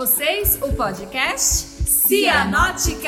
[0.00, 3.04] vocês o podcast Cianóticas.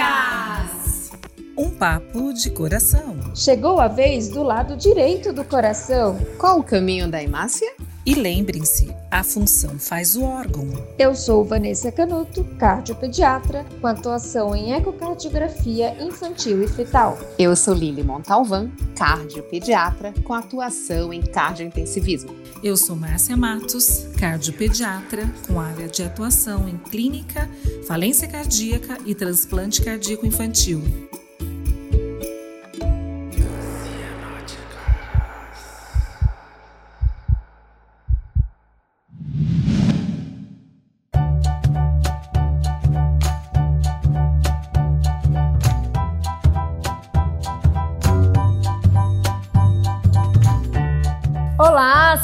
[1.57, 3.19] Um papo de coração.
[3.35, 6.19] Chegou a vez do lado direito do coração.
[6.37, 7.75] Qual o caminho da hemácia?
[8.05, 10.67] E lembrem-se, a função faz o órgão.
[10.99, 17.17] Eu sou Vanessa Canuto, cardiopediatra, com atuação em ecocardiografia infantil e fetal.
[17.39, 22.35] Eu sou Lili Montalvan, cardiopediatra, com atuação em cardiointensivismo.
[22.61, 27.49] Eu sou Márcia Matos, cardiopediatra, com área de atuação em clínica,
[27.87, 30.83] falência cardíaca e transplante cardíaco infantil.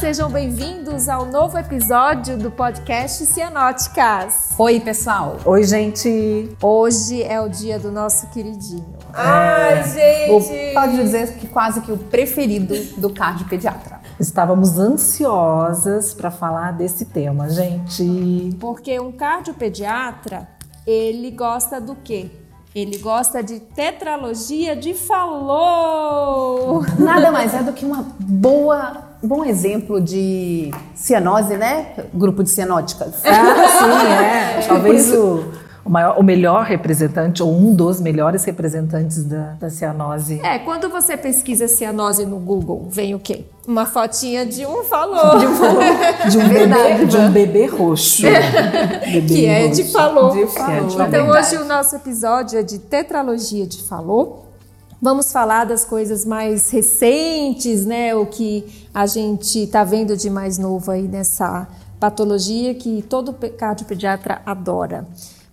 [0.09, 4.55] Sejam bem-vindos ao novo episódio do podcast Cianóticas.
[4.57, 5.37] Oi, pessoal.
[5.45, 6.49] Oi, gente.
[6.63, 8.97] Hoje é o dia do nosso queridinho.
[9.13, 10.73] Ai, gente!
[10.73, 14.01] pode dizer que quase que o preferido do cardiopediatra.
[14.19, 18.57] Estávamos ansiosas para falar desse tema, gente.
[18.59, 20.49] Porque um cardiopediatra,
[20.87, 22.31] ele gosta do quê?
[22.75, 26.83] Ele gosta de tetralogia de falou.
[26.99, 31.95] Nada mais é do que uma boa, bom exemplo de cianose, né?
[32.15, 33.25] Grupo de cianóticas.
[33.25, 34.67] Ah, sim, é.
[34.67, 35.45] Talvez o,
[35.85, 40.41] o, maior, o melhor representante, ou um dos melhores representantes da, da cianose.
[40.45, 43.45] É, quando você pesquisa cianose no Google, vem o quê?
[43.67, 45.39] Uma fotinha de um falou.
[45.39, 45.83] De um, falou,
[46.31, 48.23] de um, bebê, de um bebê roxo.
[48.23, 49.83] Bebê que é roxo.
[49.83, 50.31] de falou.
[50.31, 51.07] De falou.
[51.07, 54.48] Então hoje o nosso episódio é de tetralogia de falou.
[55.01, 58.17] Vamos falar das coisas mais recentes, né?
[58.17, 61.69] O que a gente está vendo de mais novo aí nessa
[62.01, 65.07] patologia que todo cardiopediatra adora.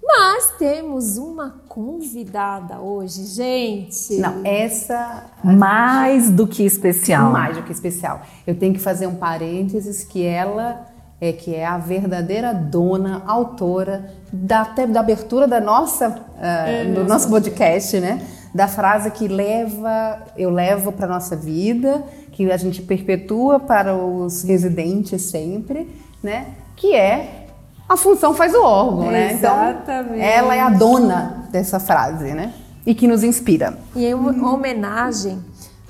[0.03, 4.17] Mas temos uma convidada hoje, gente.
[4.17, 7.31] Não, essa Mais do que especial.
[7.31, 8.21] mais do que especial.
[8.47, 10.87] Eu tenho que fazer um parênteses que ela
[11.21, 17.29] é que é a verdadeira dona, autora da, da abertura da nossa, ah, do nosso
[17.29, 18.21] podcast, né?
[18.55, 22.01] Da frase que leva, eu levo para nossa vida,
[22.31, 25.93] que a gente perpetua para os residentes sempre,
[26.23, 26.53] né?
[26.73, 27.47] Que é
[27.89, 29.33] a função faz o órgão, né?
[29.33, 30.13] Exatamente.
[30.13, 32.53] Então, ela é a dona dessa frase, né?
[32.85, 33.77] E que nos inspira.
[33.93, 35.37] E em uma homenagem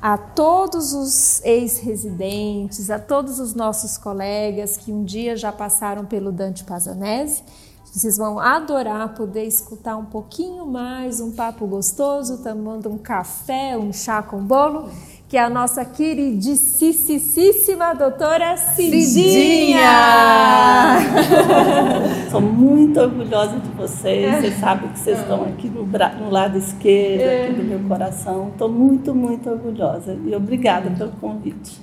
[0.01, 6.31] a todos os ex-residentes, a todos os nossos colegas que um dia já passaram pelo
[6.31, 7.43] Dante Pazanese.
[7.95, 13.93] Vocês vão adorar poder escutar um pouquinho mais, um papo gostoso, tomando um café, um
[13.93, 14.89] chá com bolo,
[15.35, 19.81] que é a nossa queridíssima doutora Cidinha!
[22.31, 24.33] Sou muito orgulhosa de vocês.
[24.39, 28.47] Vocês sabem que vocês estão aqui no, bra- no lado esquerdo aqui do meu coração.
[28.47, 30.17] Estou muito, muito orgulhosa.
[30.25, 31.81] E obrigada pelo convite.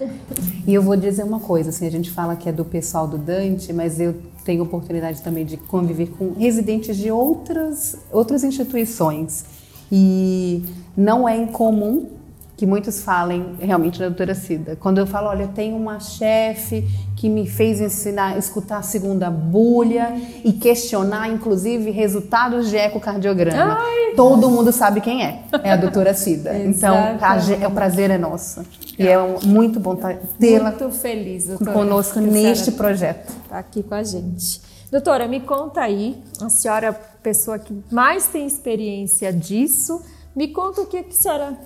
[0.66, 3.18] E eu vou dizer uma coisa, assim, a gente fala que é do pessoal do
[3.18, 4.14] Dante, mas eu
[4.46, 9.44] tenho oportunidade também de conviver com residentes de outras, outras instituições.
[9.92, 10.64] E
[10.96, 12.21] não é incomum
[12.56, 14.76] que muitos falem realmente da doutora Cida.
[14.76, 16.86] Quando eu falo, olha, eu tenho uma chefe
[17.16, 20.14] que me fez ensinar, escutar a segunda bulha
[20.44, 23.78] e questionar, inclusive, resultados de ecocardiograma.
[24.14, 25.42] Todo mundo sabe quem é.
[25.64, 26.56] É a doutora Cida.
[26.58, 28.62] então, a ge- é, o prazer é nosso.
[28.98, 31.72] E é um- muito bom tá- tê-la Muito feliz, doutora.
[31.72, 33.32] conosco neste projeto.
[33.48, 34.60] Tá aqui com a gente.
[34.90, 40.02] Doutora, me conta aí, a senhora é a pessoa que mais tem experiência disso,
[40.36, 41.56] me conta o que, que a senhora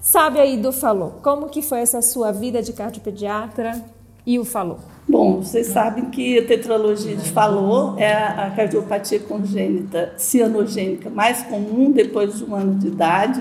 [0.00, 1.20] sabe aí do falou.
[1.22, 3.82] Como que foi essa sua vida de cardiopediatra
[4.26, 4.78] e o falou?
[5.08, 11.92] Bom, vocês sabem que a tetralogia de Fallot é a cardiopatia congênita cianogênica mais comum
[11.92, 13.40] depois de um ano de idade,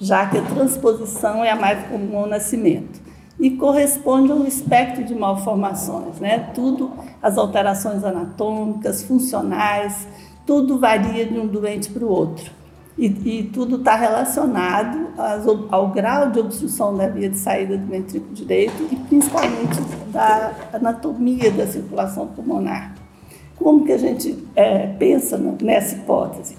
[0.00, 3.00] já que a transposição é a mais comum ao nascimento.
[3.38, 6.50] E corresponde a um espectro de malformações, né?
[6.52, 6.90] Tudo,
[7.22, 10.08] as alterações anatômicas, funcionais,
[10.44, 12.50] tudo varia de um doente para o outro.
[12.96, 15.08] E, e tudo está relacionado
[15.48, 19.80] ob- ao grau de obstrução da via de saída do ventrículo direito e principalmente
[20.12, 22.94] da anatomia da circulação pulmonar.
[23.56, 26.56] Como que a gente eh, pensa nessa hipótese?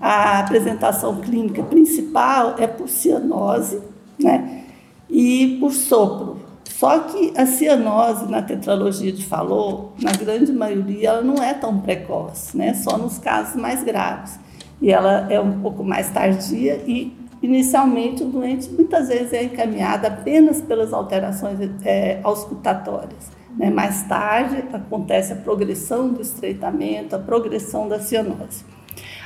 [0.00, 3.80] A apresentação clínica principal é por cianose
[4.18, 4.64] né,
[5.08, 6.40] e por sopro.
[6.64, 11.78] Só que a cianose na tetralogia de Fallot, na grande maioria, ela não é tão
[11.78, 12.74] precoce, né?
[12.74, 14.38] só nos casos mais graves.
[14.80, 20.06] E ela é um pouco mais tardia e, inicialmente, o doente muitas vezes é encaminhado
[20.06, 23.30] apenas pelas alterações é, auscultatórias.
[23.56, 23.70] Né?
[23.70, 28.64] Mais tarde acontece a progressão do estreitamento, a progressão da cianose.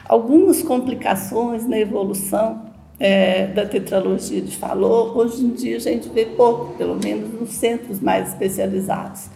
[0.09, 6.27] Algumas complicações na evolução é, da tetralogia de Fallot, hoje em dia a gente vê
[6.27, 9.29] pouco, pelo menos nos centros mais especializados.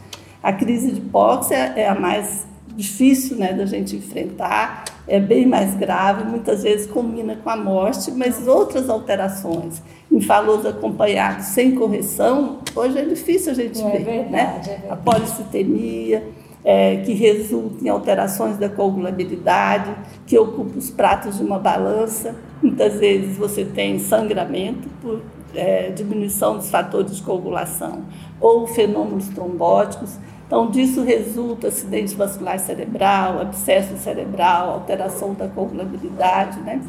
[0.43, 2.47] A crise de hipóxia é a mais
[2.77, 8.11] difícil né, da gente enfrentar, é bem mais grave, muitas vezes combina com a morte,
[8.13, 10.21] mas outras alterações, em
[10.67, 14.05] acompanhados sem correção, hoje é difícil a gente é ver.
[14.05, 14.41] Verdade, né?
[14.41, 14.83] É verdade.
[14.91, 16.23] A policitemia,
[16.65, 19.95] é, que resulta em alterações da coagulabilidade,
[20.27, 22.35] que ocupa os pratos de uma balança.
[22.63, 25.21] Muitas vezes você tem sangramento por
[25.55, 28.05] é, diminuição dos fatores de coagulação
[28.41, 30.17] ou fenômenos trombóticos.
[30.55, 36.61] Então, disso resulta acidente vascular cerebral, abscesso cerebral, alteração da coagulabilidade.
[36.61, 36.81] Né?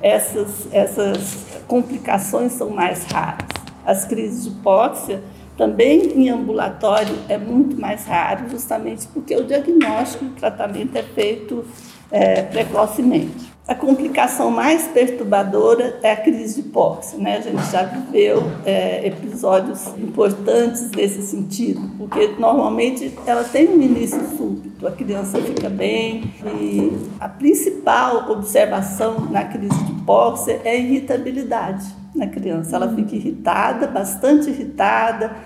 [0.00, 3.48] Essas, essas complicações são mais raras.
[3.84, 5.20] As crises de hipóxia,
[5.56, 11.02] também em ambulatório, é muito mais raro, justamente porque o diagnóstico e o tratamento é
[11.02, 11.64] feito
[12.08, 13.51] é, precocemente.
[13.66, 17.16] A complicação mais perturbadora é a crise de hipóxia.
[17.16, 17.36] Né?
[17.36, 24.20] A gente já viveu é, episódios importantes nesse sentido, porque normalmente ela tem um início
[24.36, 26.24] súbito, a criança fica bem
[26.60, 31.86] e a principal observação na crise de hipóxia é a irritabilidade
[32.16, 32.74] na criança.
[32.74, 35.36] Ela fica irritada, bastante irritada,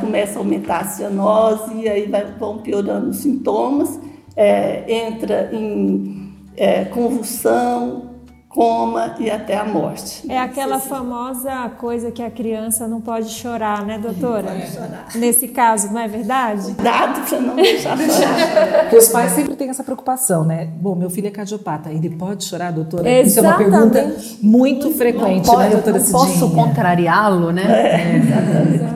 [0.00, 4.00] começa a aumentar a cianose e aí vai, vão piorando os sintomas,
[4.34, 8.10] é, entra em é, convulsão,
[8.48, 10.30] coma e até a morte.
[10.30, 14.42] É aquela famosa coisa que a criança não pode chorar, né, doutora?
[14.42, 15.06] Não pode chorar.
[15.14, 16.72] Nesse caso, não é verdade?
[16.72, 18.80] Dado para não deixar chorar.
[18.82, 20.68] Porque os pais sempre têm essa preocupação, né?
[20.76, 23.08] Bom, meu filho é cardiopata, ele pode chorar, doutora?
[23.08, 23.28] Exatamente.
[23.28, 26.18] Isso é uma pergunta muito frequente, pode, né, doutora Cidinha?
[26.18, 27.64] Posso contrariá-lo, né?
[27.64, 28.92] É, exatamente.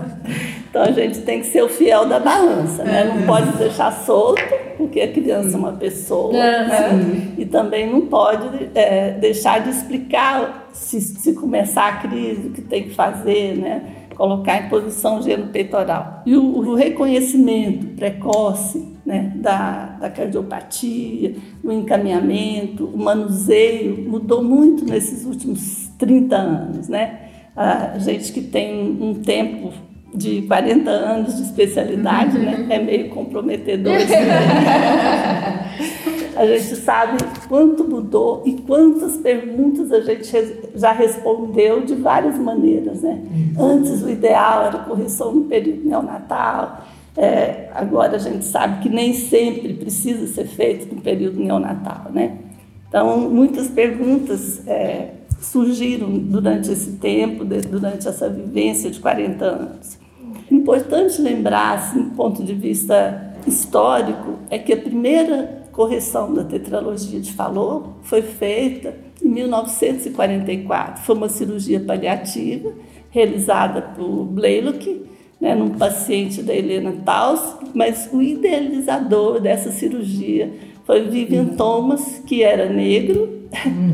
[0.68, 3.04] Então a gente tem que ser o fiel da balança, né?
[3.04, 4.42] Não pode deixar solto,
[4.76, 7.34] porque a criança é uma pessoa, é, né?
[7.38, 12.62] E também não pode é, deixar de explicar se, se começar a crise, o que
[12.62, 13.82] tem que fazer, né?
[14.14, 16.23] Colocar em posição geno-peitoral.
[16.25, 24.84] E o, o, reconhecimento precoce né, da, da cardiopatia, o encaminhamento, o manuseio mudou muito
[24.84, 27.20] nesses últimos 30 anos, né?
[27.55, 29.73] A gente que tem um tempo
[30.16, 32.66] de 40 anos de especialidade, né?
[32.70, 33.92] É meio comprometedor.
[36.36, 37.18] a gente sabe
[37.48, 40.30] quanto mudou e quantas perguntas a gente
[40.74, 43.22] já respondeu de várias maneiras, né?
[43.58, 46.84] Antes o ideal era correção no período neonatal.
[47.16, 52.36] É, agora a gente sabe que nem sempre precisa ser feito no período neonatal, né?
[52.88, 55.08] Então muitas perguntas é,
[55.40, 60.05] surgiram durante esse tempo, durante essa vivência de 40 anos.
[60.50, 67.20] Importante lembrar, assim, do ponto de vista histórico, é que a primeira correção da tetralogia
[67.20, 71.02] de Fallot foi feita em 1944.
[71.04, 72.72] Foi uma cirurgia paliativa
[73.10, 75.04] realizada por Blaylock,
[75.40, 77.40] né, num paciente da Helena Taus,
[77.75, 80.52] mas o idealizador dessa cirurgia
[80.86, 83.36] foi Vivian Thomas, que era negro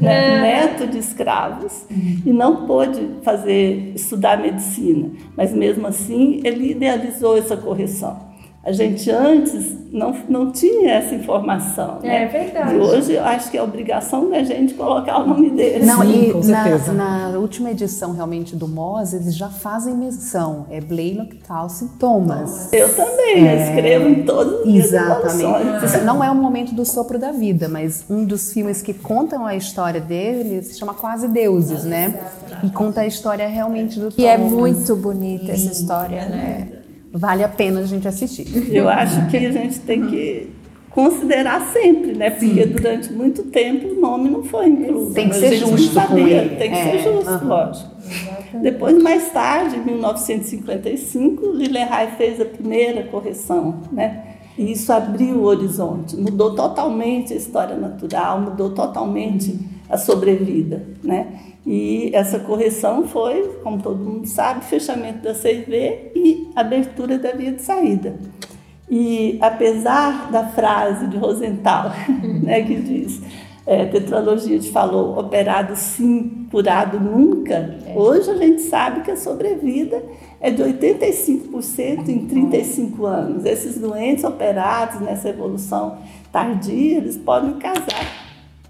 [0.00, 7.36] né, neto de escravos, e não pôde fazer estudar medicina, mas mesmo assim ele idealizou
[7.36, 8.31] essa correção.
[8.64, 11.98] A gente antes não, não tinha essa informação.
[12.00, 12.26] É né?
[12.26, 12.74] verdade.
[12.74, 15.84] E hoje eu acho que é obrigação da gente colocar o nome dele.
[15.84, 20.66] Não, Sim, e na, na, última edição realmente do MOS, eles já fazem menção.
[20.70, 22.72] É Blaylock, Towson Thomas.
[22.72, 23.54] Eu também, é...
[23.54, 26.04] eu escrevo em todos os Exatamente.
[26.04, 29.56] Não é o momento do sopro da vida, mas um dos filmes que contam a
[29.56, 32.14] história dele se chama Quase Deuses, né?
[32.62, 36.81] E conta a história realmente do E é muito bonita essa história, né?
[37.12, 38.46] Vale a pena a gente assistir.
[38.74, 40.50] Eu acho que a gente tem que
[40.90, 42.30] considerar sempre, né?
[42.30, 42.72] Porque Sim.
[42.72, 45.14] durante muito tempo o nome não foi incluso.
[45.14, 46.56] Tem que ser justo com ele.
[46.56, 46.90] Tem que é.
[46.90, 47.48] ser justo, uhum.
[47.48, 47.90] lógico.
[48.04, 48.62] Exatamente.
[48.62, 54.24] Depois, mais tarde, em 1955, Lillehay fez a primeira correção, né?
[54.56, 61.26] E isso abriu o horizonte, mudou totalmente a história natural, mudou totalmente a sobrevida, né?
[61.64, 67.52] E essa correção foi, como todo mundo sabe, fechamento da CV e abertura da via
[67.52, 68.18] de saída.
[68.90, 71.92] E apesar da frase de Rosenthal,
[72.42, 73.22] né, que diz
[73.64, 77.94] é, tetralogia de falou operado sim, curado nunca, é.
[77.96, 80.02] hoje a gente sabe que a sobrevida
[80.40, 83.44] é de 85% em 35 anos.
[83.44, 85.98] Esses doentes operados nessa evolução
[86.32, 88.04] tardia, eles podem casar,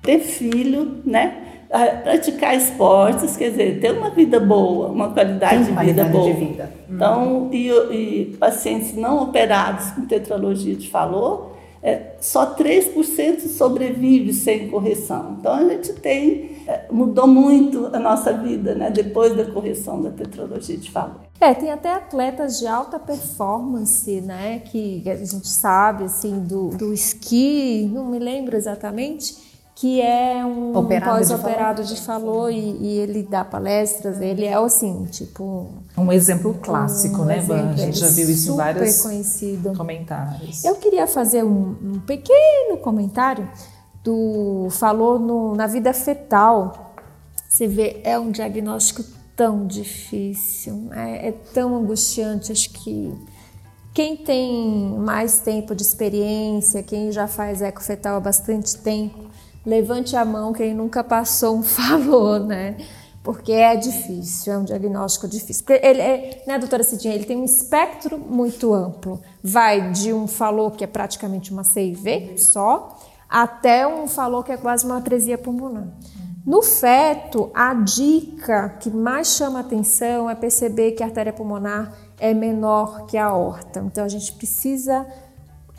[0.02, 1.51] ter filho, né?
[2.02, 6.24] Praticar esportes, quer dizer, ter uma vida boa, uma qualidade, de, vida boa.
[6.24, 6.72] de vida.
[6.88, 11.52] Então, e, e, pacientes não operados com tetralogia de Fallot,
[11.82, 15.36] é, só 3% sobrevive sem correção.
[15.40, 20.10] Então, a gente tem, é, mudou muito a nossa vida, né, depois da correção da
[20.10, 21.20] tetralogia de Fallot.
[21.40, 26.92] É, tem até atletas de alta performance, né, que a gente sabe, assim, do, do
[26.92, 29.51] esqui, não me lembro exatamente,
[29.82, 35.72] que é um pós-operado de falou e, e, ele dá palestras, ele é assim, tipo...
[35.98, 39.72] Um exemplo clássico, um né, exemplo, A gente já viu isso em vários conhecido.
[39.76, 40.64] comentários.
[40.64, 43.50] Eu queria fazer um, um pequeno comentário
[44.04, 44.68] do...
[44.70, 46.94] Falou no, na vida fetal.
[47.48, 49.02] Você vê, é um diagnóstico
[49.34, 53.12] tão difícil, é, é tão angustiante, acho que...
[53.92, 59.32] Quem tem mais tempo de experiência, quem já faz ecofetal há bastante tempo,
[59.64, 62.76] levante a mão quem nunca passou um falou, né?
[63.22, 65.64] Porque é difícil, é um diagnóstico difícil.
[65.64, 69.20] Porque ele é, né, doutora Cidinha, ele tem um espectro muito amplo.
[69.42, 74.56] Vai de um falou que é praticamente uma CIV só, até um falou que é
[74.56, 75.86] quase uma atresia pulmonar.
[76.44, 82.34] No feto, a dica que mais chama atenção é perceber que a artéria pulmonar é
[82.34, 83.78] menor que a aorta.
[83.86, 85.06] Então a gente precisa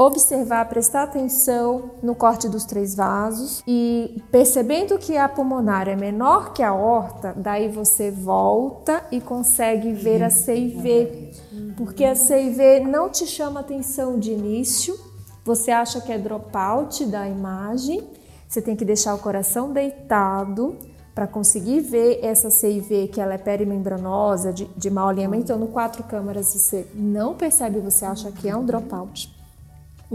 [0.08, 6.54] observar, prestar atenção no corte dos três vasos e percebendo que a pulmonar é menor
[6.54, 11.32] que a aorta, daí você volta e consegue ver a CIV,
[11.78, 14.98] porque a CIV não te chama atenção de início,
[15.46, 18.08] você acha que é dropout da imagem,
[18.48, 20.78] você tem que deixar o coração deitado
[21.14, 25.44] para conseguir ver essa CIV que ela é perimembranosa, de, de mau alinhamento.
[25.44, 29.43] Então, no quatro câmaras você não percebe, você acha que é um dropout.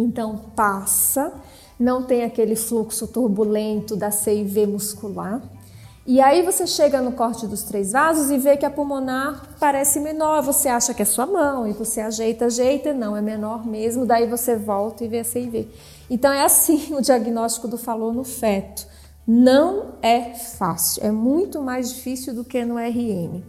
[0.01, 1.33] Então passa,
[1.79, 5.43] não tem aquele fluxo turbulento da CIV muscular.
[6.07, 10.01] E aí você chega no corte dos três vasos e vê que a pulmonar parece
[10.01, 14.07] menor, você acha que é sua mão e você ajeita, ajeita, não, é menor mesmo,
[14.07, 15.69] daí você volta e vê a CIV.
[16.09, 18.87] Então é assim o diagnóstico do falou no feto.
[19.27, 23.43] Não é fácil, é muito mais difícil do que no RN.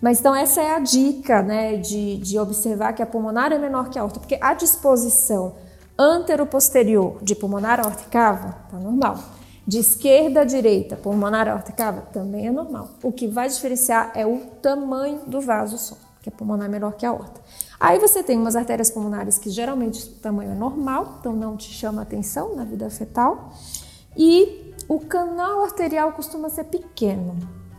[0.00, 3.88] Mas então essa é a dica, né, de, de observar que a pulmonar é menor
[3.88, 5.54] que a aorta, porque a disposição
[5.98, 9.18] antero-posterior de pulmonar aorta cava, tá normal.
[9.66, 12.90] De esquerda a direita, pulmonar aorta cava, também é normal.
[13.02, 17.04] O que vai diferenciar é o tamanho do vaso só, que é pulmonar menor que
[17.04, 17.40] a aorta.
[17.80, 21.72] Aí você tem umas artérias pulmonares que geralmente o tamanho é normal, então não te
[21.72, 23.52] chama atenção na vida fetal.
[24.16, 27.36] E o canal arterial costuma ser pequeno,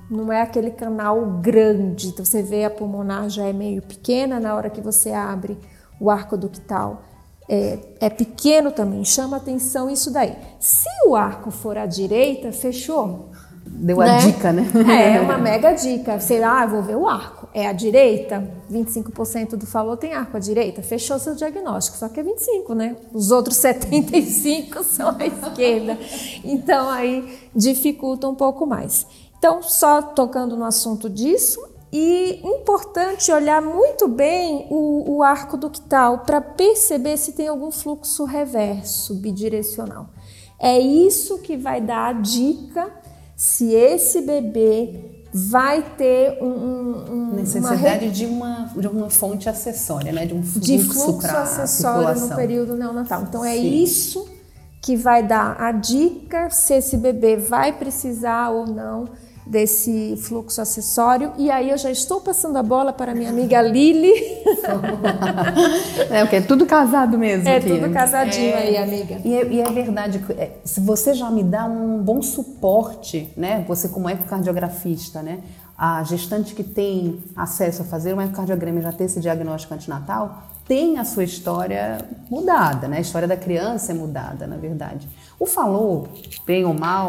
[0.10, 2.10] não é aquele canal grande.
[2.10, 5.58] Então você vê a pulmonar já é meio pequena na hora que você abre
[6.00, 7.02] o arco ductal
[7.50, 10.36] é, é, pequeno também, chama atenção isso daí.
[10.60, 13.30] Se o arco for à direita, fechou.
[13.66, 14.16] Deu né?
[14.16, 14.66] a dica, né?
[15.16, 16.20] É, uma mega dica.
[16.20, 17.48] Você, ah, vou ver o arco.
[17.54, 20.82] É à direita, 25% do falou tem arco à direita.
[20.82, 22.96] Fechou seu diagnóstico, só que é 25, né?
[23.14, 25.98] Os outros 75 são à esquerda.
[26.44, 29.06] Então aí dificulta um pouco mais.
[29.38, 36.20] Então, só tocando no assunto disso, e importante olhar muito bem o, o arco ductal
[36.20, 40.10] para perceber se tem algum fluxo reverso bidirecional.
[40.60, 42.92] É isso que vai dar a dica
[43.36, 48.12] se esse bebê vai ter um, um, necessidade uma...
[48.12, 52.76] de uma de uma fonte acessória, né, de um fluxo, de fluxo acessório no período
[52.76, 53.24] neonatal.
[53.24, 53.84] Então é Sim.
[53.84, 54.28] isso
[54.82, 59.06] que vai dar a dica se esse bebê vai precisar ou não
[59.50, 61.32] desse fluxo acessório.
[61.38, 64.12] E aí eu já estou passando a bola para minha amiga Lili.
[66.12, 67.48] é o que é tudo casado mesmo.
[67.48, 67.70] É aqui.
[67.70, 69.22] tudo casadinho é, aí, amiga.
[69.24, 73.64] E é, e é verdade, é, se você já me dá um bom suporte, né?
[73.68, 75.40] Você como ecocardiografista, né?
[75.78, 80.44] A gestante que tem acesso a fazer um ecocardiograma e já ter esse diagnóstico antinatal,
[80.68, 82.00] tem a sua história
[82.30, 82.98] mudada, né?
[82.98, 85.08] A história da criança é mudada, na verdade.
[85.40, 86.08] O falou,
[86.46, 87.08] bem ou mal,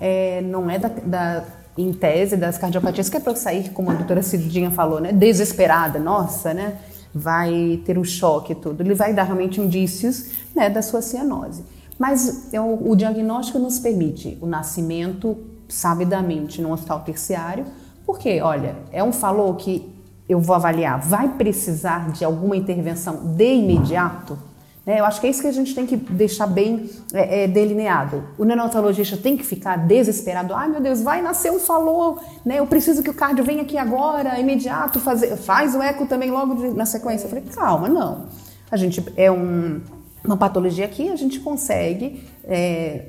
[0.00, 1.44] é, não é da, da
[1.78, 5.12] em tese das cardiopatias, que é para eu sair, como a doutora Cidinha falou, né,
[5.12, 6.76] desesperada, nossa, né,
[7.14, 8.82] vai ter um choque e tudo.
[8.82, 11.64] Ele vai dar realmente indícios né, da sua cianose.
[11.98, 15.36] Mas é o, diagnóstico nos permite o nascimento
[15.68, 17.64] sabidamente no hospital terciário,
[18.04, 19.88] porque, olha, é um falou que
[20.28, 24.38] eu vou avaliar, vai precisar de alguma intervenção de imediato?
[24.88, 25.00] Né?
[25.00, 28.24] Eu acho que é isso que a gente tem que deixar bem é, é, delineado.
[28.38, 30.54] O neonatologista tem que ficar desesperado.
[30.54, 32.58] Ai, meu Deus, vai nascer um falou, né?
[32.58, 36.54] Eu preciso que o cardio venha aqui agora, imediato, fazer, faz o eco também logo
[36.54, 37.26] de, na sequência.
[37.26, 38.28] Eu falei, calma, não.
[38.70, 39.82] A gente é um,
[40.24, 43.08] uma patologia aqui, a gente consegue é,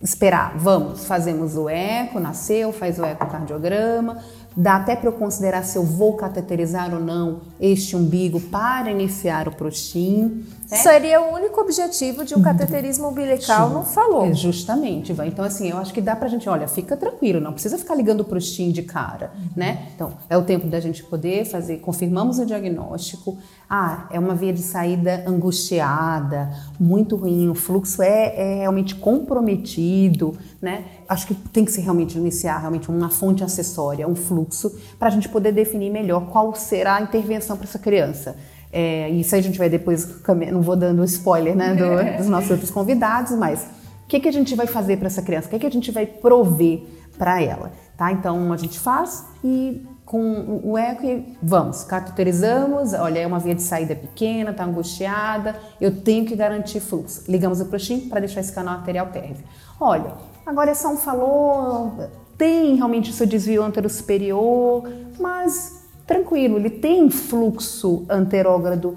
[0.00, 4.24] esperar, vamos, fazemos o eco, nasceu, faz o ecocardiograma,
[4.56, 9.48] dá até para eu considerar se eu vou cateterizar ou não este umbigo para iniciar
[9.48, 10.44] o prostim.
[10.70, 10.76] Né?
[10.78, 14.24] Seria o único objetivo de um cateterismo umbilical, não falou.
[14.26, 15.28] É, justamente, vai.
[15.28, 18.24] Então, assim, eu acho que dá pra gente, olha, fica tranquilo, não precisa ficar ligando
[18.24, 19.88] pro STIM de cara, né?
[19.94, 23.36] Então, é o tempo da gente poder fazer, confirmamos o diagnóstico.
[23.68, 30.36] Ah, é uma via de saída angustiada, muito ruim, o fluxo é, é realmente comprometido,
[30.60, 30.84] né?
[31.12, 35.10] Acho que tem que se realmente iniciar realmente uma fonte acessória, um fluxo, para a
[35.10, 38.34] gente poder definir melhor qual será a intervenção para essa criança.
[38.72, 40.08] É, isso a gente vai depois,
[40.50, 42.16] não vou dando spoiler né, do, é.
[42.16, 43.60] dos nossos outros convidados, mas
[44.04, 45.48] o que, que a gente vai fazer para essa criança?
[45.48, 46.82] O que, que a gente vai prover
[47.18, 47.72] para ela?
[47.94, 48.10] Tá?
[48.10, 53.62] Então a gente faz e com o eco vamos, cateterizamos, olha, é uma via de
[53.62, 57.24] saída pequena, está angustiada, eu tenho que garantir fluxo.
[57.28, 59.44] Ligamos o prostim para deixar esse canal arterial pérvio.
[59.78, 61.92] Olha, agora é um falou,
[62.36, 68.96] tem realmente o seu desvio antero-superior, mas tranquilo, ele tem fluxo anterógrado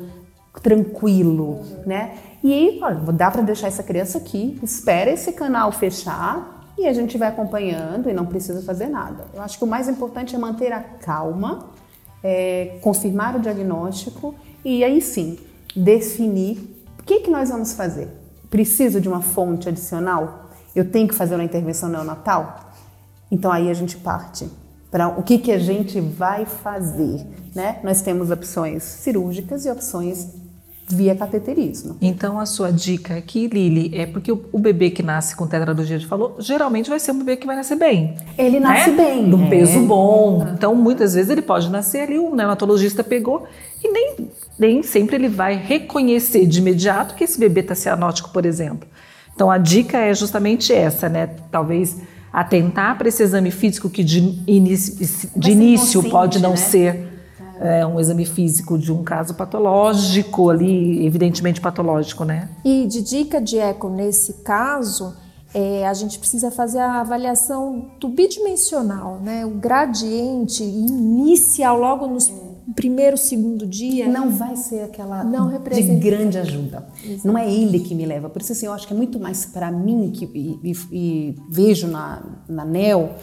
[0.62, 2.18] tranquilo, né?
[2.44, 6.94] E aí, olha, dá para deixar essa criança aqui, espera esse canal fechar e a
[6.94, 9.26] gente vai acompanhando e não precisa fazer nada.
[9.34, 11.68] Eu acho que o mais importante é manter a calma,
[12.24, 15.38] é, confirmar o diagnóstico e aí sim
[15.76, 16.58] definir
[17.00, 18.08] o que, que nós vamos fazer.
[18.50, 20.45] Preciso de uma fonte adicional?
[20.76, 22.72] Eu tenho que fazer uma intervenção neonatal?
[23.32, 24.48] Então aí a gente parte
[24.92, 27.26] para o que, que a gente vai fazer.
[27.54, 27.80] Né?
[27.84, 30.34] Nós temos opções cirúrgicas e opções
[30.88, 31.98] via cateterismo.
[32.00, 35.98] Então a sua dica aqui, Lili, é porque o, o bebê que nasce com tetralogia
[35.98, 38.16] de falou, geralmente vai ser um bebê que vai nascer bem.
[38.38, 38.98] Ele nasce né?
[38.98, 39.30] bem.
[39.30, 39.50] De um é.
[39.50, 40.48] peso bom.
[40.54, 43.48] Então muitas vezes ele pode nascer ali, o neonatologista pegou
[43.84, 44.30] e nem,
[44.60, 48.88] nem sempre ele vai reconhecer de imediato que esse bebê está cianótico, por exemplo.
[49.36, 51.28] Então a dica é justamente essa, né?
[51.52, 51.98] Talvez
[52.32, 56.56] atentar para esse exame físico que de, inicio, de início pode não né?
[56.58, 57.16] ser
[57.60, 62.50] é, um exame físico de um caso patológico ali, evidentemente patológico, né?
[62.64, 65.16] E de dica de eco nesse caso,
[65.54, 69.46] é, a gente precisa fazer a avaliação do bidimensional, né?
[69.46, 72.28] O gradiente inicial logo nos
[72.74, 74.08] primeiro, segundo dia.
[74.08, 76.88] Não vai ser aquela não de grande ajuda.
[77.04, 77.28] Exato.
[77.28, 78.30] Não é ele que me leva.
[78.30, 81.36] Por isso, assim, eu acho que é muito mais para mim que e, e, e,
[81.50, 83.16] vejo na, na NEL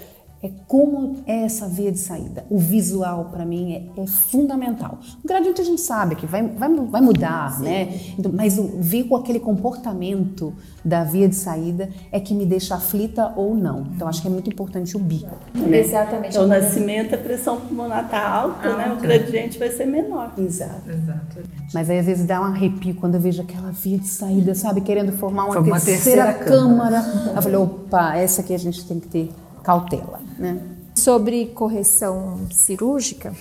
[0.42, 2.44] é como é essa via de saída.
[2.50, 4.98] O visual, para mim, é, é, fundamental.
[5.22, 7.62] O gradiente a gente sabe que vai, vai, vai mudar, Sim.
[7.62, 8.00] né?
[8.18, 10.52] Então, mas o, ver com aquele comportamento
[10.84, 13.86] da via de saída é que me deixa aflita ou não.
[13.94, 15.36] Então, acho que é muito importante o bico.
[15.54, 15.78] Né?
[15.78, 16.30] Exatamente.
[16.30, 18.92] Então, o nascimento, a pressão pulmonar está alta, alta, né?
[18.92, 20.32] O gradiente vai ser menor.
[20.36, 20.90] Exato.
[20.90, 21.72] Exatamente.
[21.72, 24.80] Mas aí, às vezes, dá um arrepio quando eu vejo aquela via de saída, sabe?
[24.80, 27.00] Querendo formar uma, uma terceira, terceira câmara.
[27.00, 27.32] câmara.
[27.36, 29.30] Eu falei, opa, essa aqui a gente tem que ter
[29.62, 30.20] cautela.
[30.42, 30.60] Né?
[30.96, 33.32] Sobre correção cirúrgica,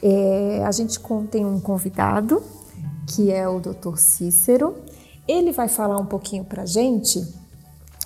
[0.00, 1.00] é, a gente
[1.32, 2.40] tem um convidado,
[3.08, 3.96] que é o Dr.
[3.96, 4.76] Cícero.
[5.26, 7.26] Ele vai falar um pouquinho para gente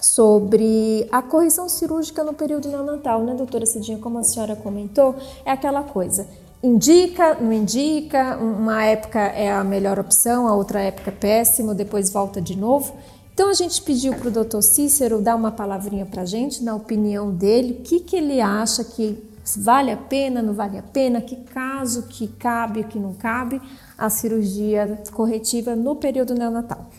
[0.01, 3.99] sobre a correção cirúrgica no período neonatal, né, doutora Cidinha?
[3.99, 5.15] Como a senhora comentou,
[5.45, 6.27] é aquela coisa.
[6.63, 12.11] Indica, não indica, uma época é a melhor opção, a outra época é péssimo, depois
[12.11, 12.95] volta de novo.
[13.35, 16.75] Então a gente pediu para o doutor Cícero dar uma palavrinha para a gente, na
[16.75, 19.23] opinião dele, o que, que ele acha que
[19.57, 23.61] vale a pena, não vale a pena, que caso que cabe, o que não cabe,
[23.97, 26.91] a cirurgia corretiva no período neonatal.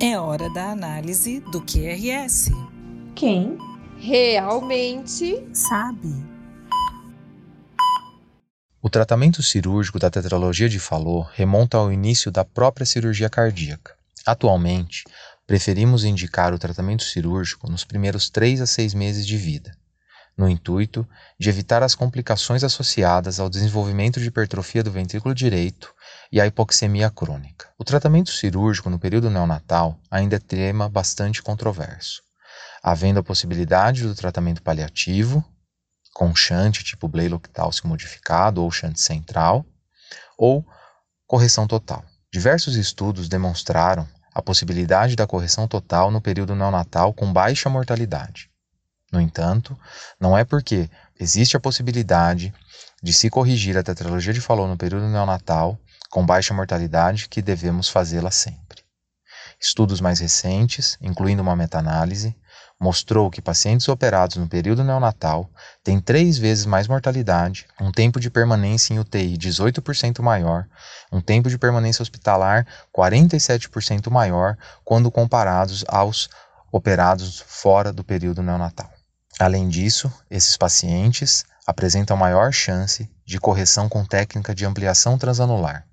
[0.00, 2.52] É hora da análise do QRS.
[3.14, 3.58] Quem
[3.98, 6.27] realmente sabe.
[8.80, 13.96] O tratamento cirúrgico da tetralogia de Fallot remonta ao início da própria cirurgia cardíaca.
[14.24, 15.02] Atualmente,
[15.44, 19.76] preferimos indicar o tratamento cirúrgico nos primeiros 3 a 6 meses de vida,
[20.36, 21.04] no intuito
[21.36, 25.92] de evitar as complicações associadas ao desenvolvimento de hipertrofia do ventrículo direito
[26.30, 27.68] e à hipoxemia crônica.
[27.76, 32.22] O tratamento cirúrgico no período neonatal ainda é tema bastante controverso,
[32.80, 35.44] havendo a possibilidade do tratamento paliativo,
[36.18, 39.64] com shunt tipo Blalock-Taussig modificado ou shunt central,
[40.36, 40.66] ou
[41.28, 42.04] correção total.
[42.32, 44.04] Diversos estudos demonstraram
[44.34, 48.50] a possibilidade da correção total no período neonatal com baixa mortalidade.
[49.12, 49.78] No entanto,
[50.18, 52.52] não é porque existe a possibilidade
[53.00, 55.78] de se corrigir a tetralogia de Fallot no período neonatal
[56.10, 58.82] com baixa mortalidade que devemos fazê-la sempre.
[59.60, 62.34] Estudos mais recentes, incluindo uma meta-análise,
[62.80, 65.50] mostrou que pacientes operados no período neonatal
[65.82, 70.66] têm três vezes mais mortalidade, um tempo de permanência em UTI 18% maior,
[71.10, 76.28] um tempo de permanência hospitalar 47% maior quando comparados aos
[76.70, 78.90] operados fora do período neonatal.
[79.40, 85.84] Além disso, esses pacientes apresentam maior chance de correção com técnica de ampliação transanular,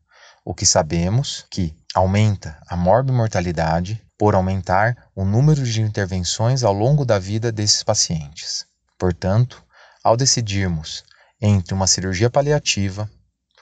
[0.44, 7.06] o que sabemos que aumenta a morbimortalidade por aumentar o número de intervenções ao longo
[7.06, 8.66] da vida desses pacientes.
[8.98, 9.64] Portanto,
[10.04, 11.04] ao decidirmos
[11.42, 13.10] entre uma cirurgia paliativa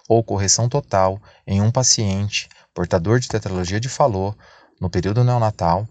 [0.08, 4.38] ou correção total em um paciente portador de tetralogia de Fallot
[4.80, 5.88] no período neonatal,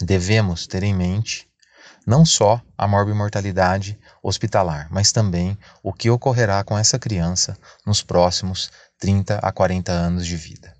[0.00, 1.48] devemos ter em mente
[2.06, 8.70] não só a morbimortalidade hospitalar, mas também o que ocorrerá com essa criança nos próximos
[8.98, 10.75] 30 a 40 anos de vida.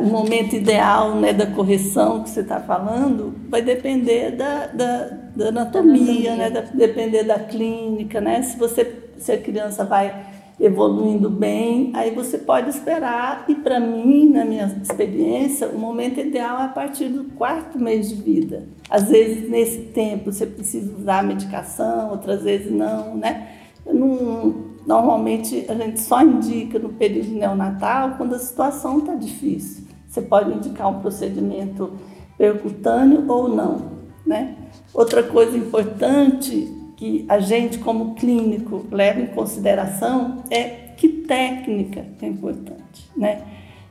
[0.00, 5.48] O momento ideal né, da correção que você está falando vai depender da, da, da
[5.48, 6.36] anatomia, anatomia.
[6.36, 8.42] Né, da, depender da clínica, né?
[8.42, 8.84] Se você
[9.20, 10.26] se a criança vai
[10.58, 13.44] evoluindo bem, aí você pode esperar.
[13.48, 18.08] E para mim, na minha experiência, o momento ideal é a partir do quarto mês
[18.08, 18.66] de vida.
[18.88, 23.48] Às vezes nesse tempo você precisa usar medicação, outras vezes não, né?
[23.86, 29.84] Eu não Normalmente a gente só indica no período neonatal quando a situação está difícil.
[30.08, 31.92] Você pode indicar um procedimento
[32.36, 33.82] percutâneo ou não,
[34.26, 34.56] né?
[34.92, 42.26] Outra coisa importante que a gente como clínico leva em consideração é que técnica é
[42.26, 43.42] importante, né?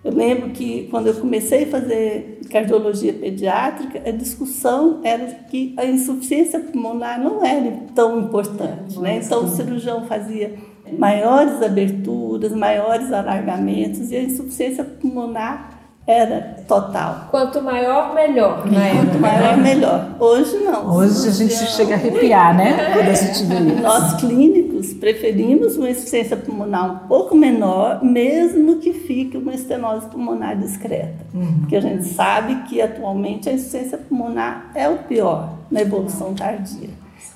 [0.03, 5.85] Eu lembro que quando eu comecei a fazer cardiologia pediátrica, a discussão era que a
[5.85, 9.21] insuficiência pulmonar não era tão importante, né?
[9.23, 10.57] Então o cirurgião fazia
[10.97, 17.27] maiores aberturas, maiores alargamentos e a insuficiência pulmonar era total.
[17.29, 18.65] Quanto maior, melhor.
[18.65, 18.95] Né?
[18.95, 20.15] Quanto maior, melhor.
[20.19, 20.95] Hoje não.
[20.95, 22.93] Hoje a gente chega a arrepiar, né?
[22.93, 23.81] Quando a gente vê isso.
[23.83, 30.57] Nós clínicos preferimos uma insuficiência pulmonar um pouco menor, mesmo que fique uma estenose pulmonar
[30.57, 31.27] discreta.
[31.31, 31.59] Uhum.
[31.59, 36.89] Porque a gente sabe que atualmente a insuficiência pulmonar é o pior na evolução tardia.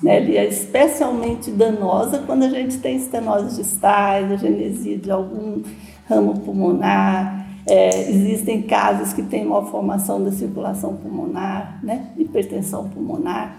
[0.04, 0.18] Né?
[0.18, 5.64] Ele é especialmente danosa quando a gente tem estenose distais, a genesia de algum
[6.08, 7.48] ramo pulmonar.
[7.66, 12.10] É, existem casos que têm malformação da circulação pulmonar, né?
[12.18, 13.56] hipertensão pulmonar.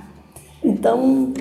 [0.62, 1.32] Então,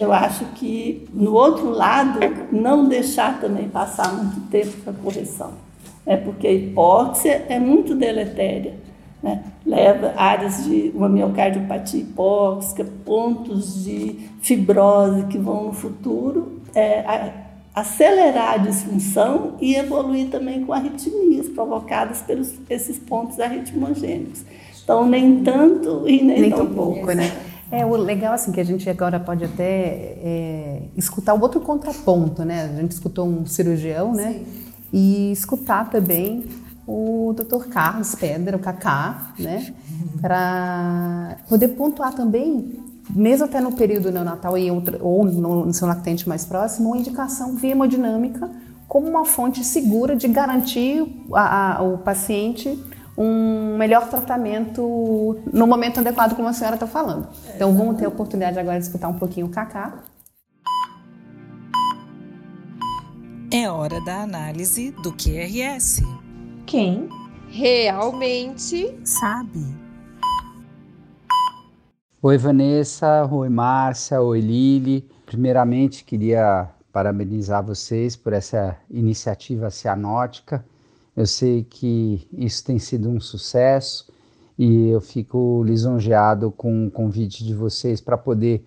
[0.00, 2.18] eu acho que, no outro lado,
[2.50, 5.52] não deixar também passar muito tempo para correção.
[6.04, 8.74] É porque a hipóxia é muito deletéria
[9.24, 9.42] né?
[9.64, 17.32] leva áreas de uma miocardiopatia hipóxica, pontos de fibrose que vão no futuro é, a,
[17.80, 24.44] acelerar a disfunção e evoluir também com arritmias provocadas pelos esses pontos arritmogênicos.
[24.82, 27.32] Então, nem tanto e nem, nem tão, tão pouco, né?
[27.72, 32.44] É, o legal assim que a gente agora pode até é, escutar o outro contraponto,
[32.44, 32.70] né?
[32.70, 34.34] A gente escutou um cirurgião, né?
[34.34, 34.46] Sim.
[34.92, 36.44] E escutar também
[36.86, 37.68] o Dr.
[37.68, 39.74] Carlos Pedra, o Cacá, né,
[40.20, 42.78] para poder pontuar também,
[43.10, 47.54] mesmo até no período neonatal e ou no, no seu lactente mais próximo, uma indicação
[47.54, 48.50] via hemodinâmica
[48.86, 52.78] como uma fonte segura de garantir ao paciente
[53.16, 57.28] um melhor tratamento no momento adequado, como a senhora está falando.
[57.54, 60.02] Então vamos ter a oportunidade agora de escutar um pouquinho o Cacá.
[63.52, 66.02] É hora da análise do QRS
[66.74, 67.08] quem
[67.50, 69.60] realmente sabe.
[72.20, 73.28] Oi, Vanessa.
[73.30, 74.20] Oi, Márcia.
[74.20, 75.08] Oi, Lili.
[75.24, 80.64] Primeiramente, queria parabenizar vocês por essa iniciativa cianótica.
[81.16, 84.12] Eu sei que isso tem sido um sucesso
[84.58, 88.66] e eu fico lisonjeado com o convite de vocês para poder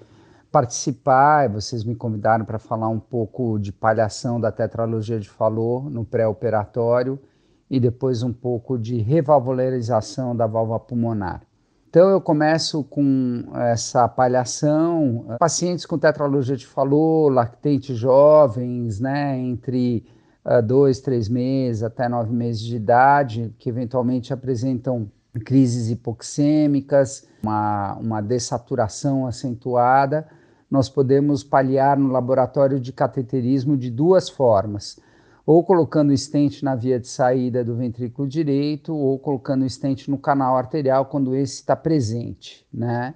[0.50, 1.50] participar.
[1.50, 7.20] Vocês me convidaram para falar um pouco de palhação da tetralogia de Fallot no pré-operatório
[7.70, 11.42] e depois um pouco de revalvularização da válvula pulmonar.
[11.90, 20.06] Então eu começo com essa palhação, pacientes com tetralogia de Fallot, lactentes jovens, né, entre
[20.46, 25.10] uh, dois, três meses até nove meses de idade, que eventualmente apresentam
[25.46, 30.28] crises hipoxêmicas, uma, uma dessaturação acentuada,
[30.70, 35.00] nós podemos paliar no laboratório de cateterismo de duas formas
[35.48, 40.10] ou colocando o stent na via de saída do ventrículo direito, ou colocando o stent
[40.10, 43.16] no canal arterial quando esse está presente, né?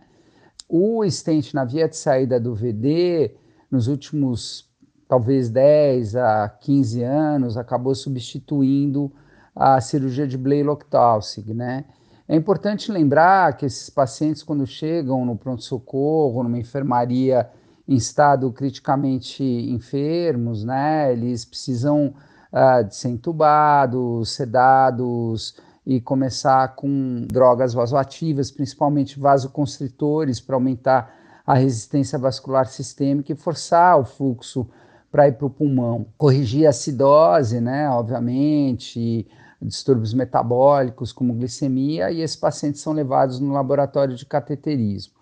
[0.70, 3.36] O stent na via de saída do VD,
[3.70, 4.72] nos últimos
[5.10, 9.12] talvez 10 a 15 anos, acabou substituindo
[9.54, 11.84] a cirurgia de Blalock-Taussig, né?
[12.30, 17.50] É importante lembrar que esses pacientes, quando chegam no pronto-socorro, numa enfermaria
[17.88, 22.14] em estado criticamente enfermos, né, eles precisam
[22.52, 31.14] uh, de ser entubados, sedados e começar com drogas vasoativas, principalmente vasoconstritores, para aumentar
[31.46, 34.70] a resistência vascular sistêmica e forçar o fluxo
[35.12, 36.06] para ir para o pulmão.
[36.18, 39.28] Corrigir a acidose, né, obviamente,
[39.62, 45.14] distúrbios metabólicos como glicemia, e esses pacientes são levados no laboratório de cateterismo.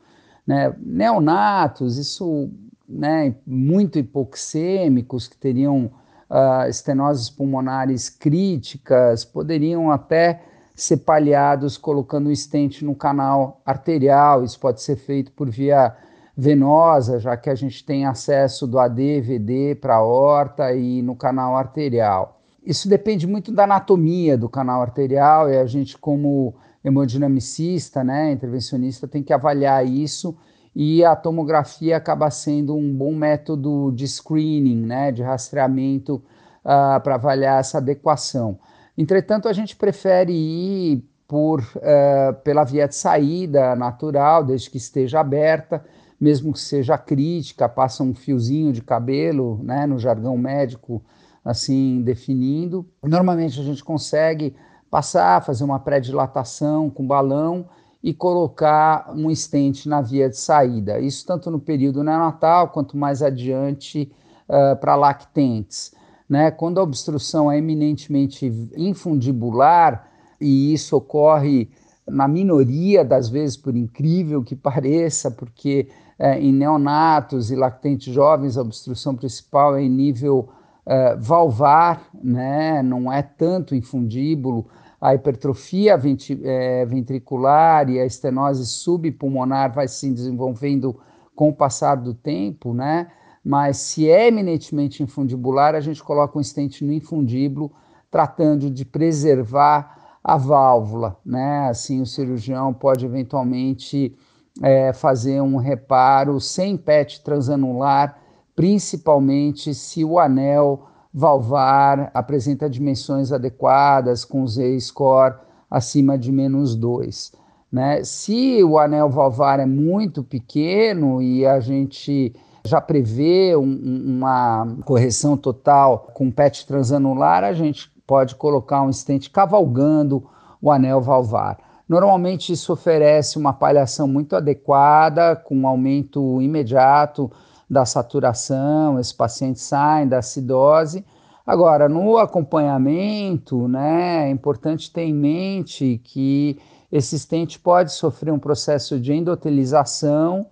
[0.50, 0.74] Né?
[0.80, 2.50] Neonatos, isso
[2.88, 5.92] né, muito hipoxêmicos, que teriam
[6.28, 10.42] uh, estenoses pulmonares críticas, poderiam até
[10.74, 15.96] ser paliados colocando um stent no canal arterial, isso pode ser feito por via
[16.36, 21.16] venosa, já que a gente tem acesso do AD, VD para a horta e no
[21.16, 22.42] canal arterial.
[22.66, 26.56] Isso depende muito da anatomia do canal arterial e a gente, como
[26.90, 30.36] hemodinamicista, né, intervencionista, tem que avaliar isso
[30.76, 36.16] e a tomografia acaba sendo um bom método de screening, né, de rastreamento
[36.64, 38.60] uh, para avaliar essa adequação.
[38.98, 45.20] Entretanto, a gente prefere ir por, uh, pela via de saída natural, desde que esteja
[45.20, 45.84] aberta,
[46.20, 51.02] mesmo que seja crítica, passa um fiozinho de cabelo, né, no jargão médico,
[51.44, 52.86] assim, definindo.
[53.02, 54.56] Normalmente a gente consegue
[54.90, 57.66] passar, fazer uma pré-dilatação com balão
[58.02, 61.00] e colocar um estente na via de saída.
[61.00, 64.12] Isso tanto no período neonatal quanto mais adiante
[64.48, 65.94] uh, para lactentes.
[66.28, 66.50] Né?
[66.52, 68.46] Quando a obstrução é eminentemente
[68.78, 70.08] infundibular,
[70.40, 71.70] e isso ocorre
[72.08, 78.58] na minoria das vezes, por incrível que pareça, porque é, em neonatos e lactentes jovens
[78.58, 80.50] a obstrução principal é em nível
[80.86, 82.82] uh, valvar, né?
[82.84, 84.68] não é tanto infundíbulo,
[85.02, 85.98] a hipertrofia
[86.44, 91.00] é, ventricular e a estenose subpulmonar vai se desenvolvendo
[91.36, 93.08] com o passar do tempo, né?
[93.44, 97.72] Mas se é eminentemente infundibular, a gente coloca um estente no infundíbulo,
[98.12, 101.70] tratando de preservar a válvula, né?
[101.70, 104.14] Assim, o cirurgião pode eventualmente
[104.62, 108.20] é, fazer um reparo sem PET transanular,
[108.54, 115.36] principalmente se o anel valvar apresenta dimensões adequadas com Z-score
[115.70, 117.32] acima de menos 2.
[117.72, 118.04] Né?
[118.04, 122.34] Se o anel valvar é muito pequeno e a gente
[122.66, 129.30] já prevê um, uma correção total com PET transanular, a gente pode colocar um stent
[129.30, 130.24] cavalgando
[130.62, 131.58] o anel valvar.
[131.88, 137.32] Normalmente isso oferece uma palhação muito adequada, com um aumento imediato
[137.70, 141.06] da saturação, esse paciente sai da acidose.
[141.46, 146.60] Agora, no acompanhamento, né, é importante ter em mente que
[146.92, 150.48] esse estente pode sofrer um processo de endotelização,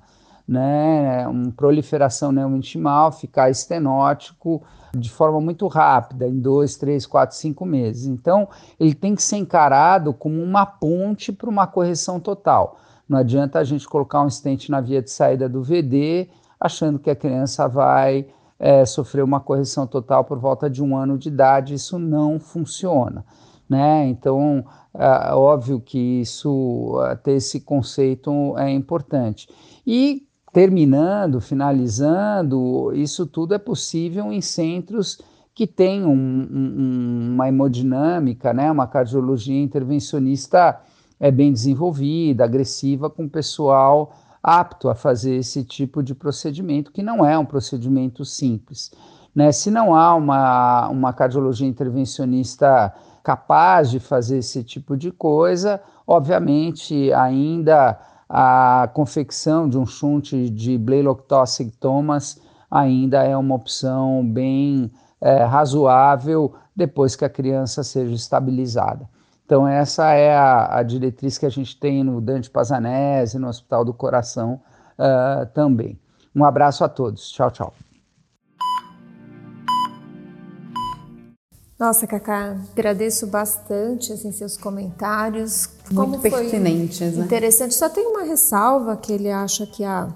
[0.48, 4.64] né, uma proliferação neointimal, ficar estenótico
[4.96, 8.06] de forma muito rápida, em dois, três, quatro, cinco meses.
[8.06, 8.48] Então,
[8.80, 12.78] ele tem que ser encarado como uma ponte para uma correção total.
[13.08, 17.10] Não adianta a gente colocar um estente na via de saída do VD, achando que
[17.10, 18.28] a criança vai
[18.60, 21.74] é, sofrer uma correção total por volta de um ano de idade.
[21.74, 23.26] Isso não funciona.
[23.70, 24.08] Né?
[24.08, 29.48] Então, é óbvio que isso, ter esse conceito é importante.
[29.86, 35.20] E terminando, finalizando, isso tudo é possível em centros
[35.54, 38.72] que têm um, um, uma hemodinâmica, né?
[38.72, 40.80] uma cardiologia intervencionista
[41.20, 47.26] é bem desenvolvida, agressiva, com pessoal apto a fazer esse tipo de procedimento, que não
[47.26, 48.92] é um procedimento simples.
[49.36, 49.52] Né?
[49.52, 57.12] Se não há uma, uma cardiologia intervencionista capaz de fazer esse tipo de coisa, obviamente
[57.14, 61.24] ainda a confecção de um shunt de Blaylock
[61.80, 69.10] Thomas ainda é uma opção bem é, razoável depois que a criança seja estabilizada.
[69.48, 73.86] Então, essa é a, a, diretriz que a gente tem no Dante Pazanese, no Hospital
[73.86, 74.60] do Coração
[75.00, 75.98] uh, também.
[76.36, 77.32] Um abraço a todos.
[77.32, 77.74] Tchau, tchau.
[81.80, 85.70] Nossa, Cacá, agradeço bastante assim, seus comentários.
[85.90, 87.24] Muito Como pertinentes, né?
[87.24, 87.74] Interessante.
[87.74, 90.10] Só tem uma ressalva que ele acha que a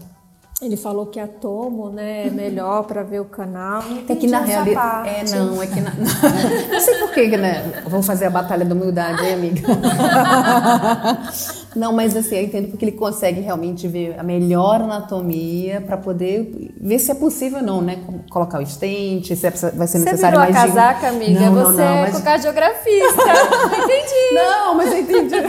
[0.62, 3.84] ele falou que a Tomo, né, é melhor para ver o canal.
[4.08, 5.10] É que na realidade.
[5.10, 5.92] É, não, é que na.
[6.72, 7.82] não sei por que, né?
[7.88, 9.68] Vamos fazer a batalha da humildade, hein, amiga?
[11.76, 16.72] Não, mas assim, eu entendo porque ele consegue realmente ver a melhor anatomia para poder
[16.80, 18.00] ver se é possível ou não, né?
[18.30, 21.40] Colocar o estente, se é, vai ser necessário Você virou mais a casaca, amiga?
[21.40, 23.22] Não, não, Você não, é mas- cardiografista.
[23.84, 24.34] entendi.
[24.36, 25.36] Não, mas eu entendi.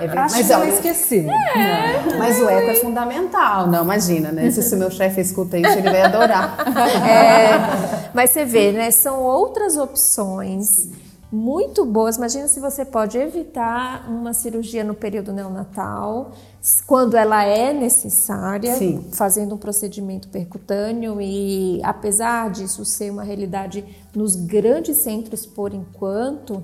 [0.00, 0.06] É.
[0.18, 1.24] Acho mas, que olha, esqueceu.
[1.24, 3.66] não, mas o eco é fundamental.
[3.66, 4.50] Não, imagina, né?
[4.50, 6.56] Se o meu chefe escuta isso, ele vai adorar.
[7.10, 8.90] É, mas você vê, né?
[8.90, 10.88] São outras opções
[11.32, 12.16] muito boas.
[12.16, 16.32] Imagina se você pode evitar uma cirurgia no período neonatal,
[16.86, 19.06] quando ela é necessária, Sim.
[19.12, 26.62] fazendo um procedimento percutâneo e apesar disso ser uma realidade nos grandes centros por enquanto,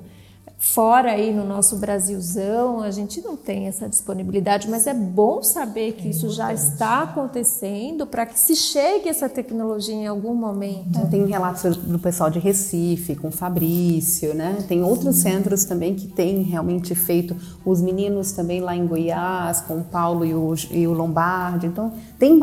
[0.58, 5.92] fora aí no nosso Brasilzão, a gente não tem essa disponibilidade, mas é bom saber
[5.92, 11.06] que isso já está acontecendo para que se chegue essa tecnologia em algum momento.
[11.10, 14.64] Tem relatos do pessoal de Recife, com o Fabrício, né?
[14.66, 17.36] Tem outros centros também que têm realmente feito.
[17.64, 21.66] Os meninos também lá em Goiás, com o Paulo e o, e o Lombardi.
[21.66, 22.40] Então, tem.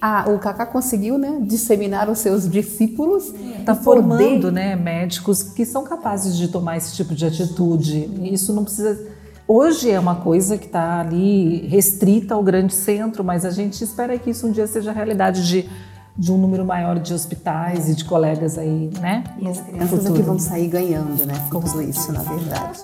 [0.00, 3.24] A- o Cacá conseguiu né, disseminar os seus discípulos.
[3.58, 8.08] Está e poder- formando né, médicos que são capazes de tomar esse tipo de atitude.
[8.22, 8.98] Isso não precisa.
[9.46, 14.16] Hoje é uma coisa que está ali restrita ao grande centro, mas a gente espera
[14.18, 15.68] que isso um dia seja realidade de,
[16.16, 19.24] de um número maior de hospitais e de colegas aí, né?
[19.38, 20.14] E as crianças futuro.
[20.14, 21.34] aqui vão sair ganhando, né?
[21.50, 22.80] Com tudo isso, na verdade.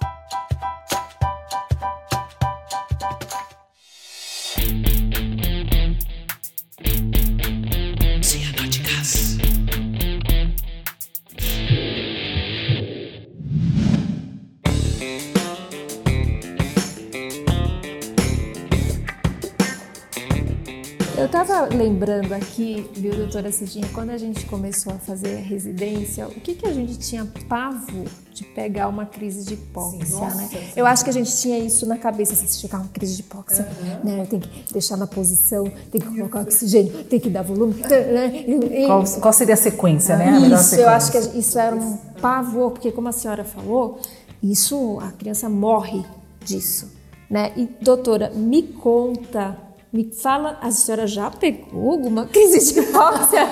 [21.30, 26.26] Eu estava lembrando aqui, viu, doutora Cidinha, quando a gente começou a fazer a residência,
[26.26, 30.48] o que, que a gente tinha pavor de pegar uma crise de hipóxia, né?
[30.74, 33.20] Eu acho que a gente tinha isso na cabeça, assim, se chegar uma crise de
[33.20, 33.68] hipóxia,
[34.02, 34.26] né?
[34.28, 38.44] Tem que deixar na posição, tem que colocar oxigênio, tem que dar volume, né?
[38.46, 40.28] E- Qual, qual seria a sequência, né?
[40.30, 40.90] A isso, eu sequência.
[40.92, 44.00] acho que isso era um pavor, porque como a senhora falou,
[44.42, 46.02] isso a criança morre
[46.42, 46.90] disso,
[47.28, 47.52] né?
[47.54, 49.58] E doutora, me conta,
[49.92, 53.46] me fala, a senhora já pegou alguma crise de hipóxia?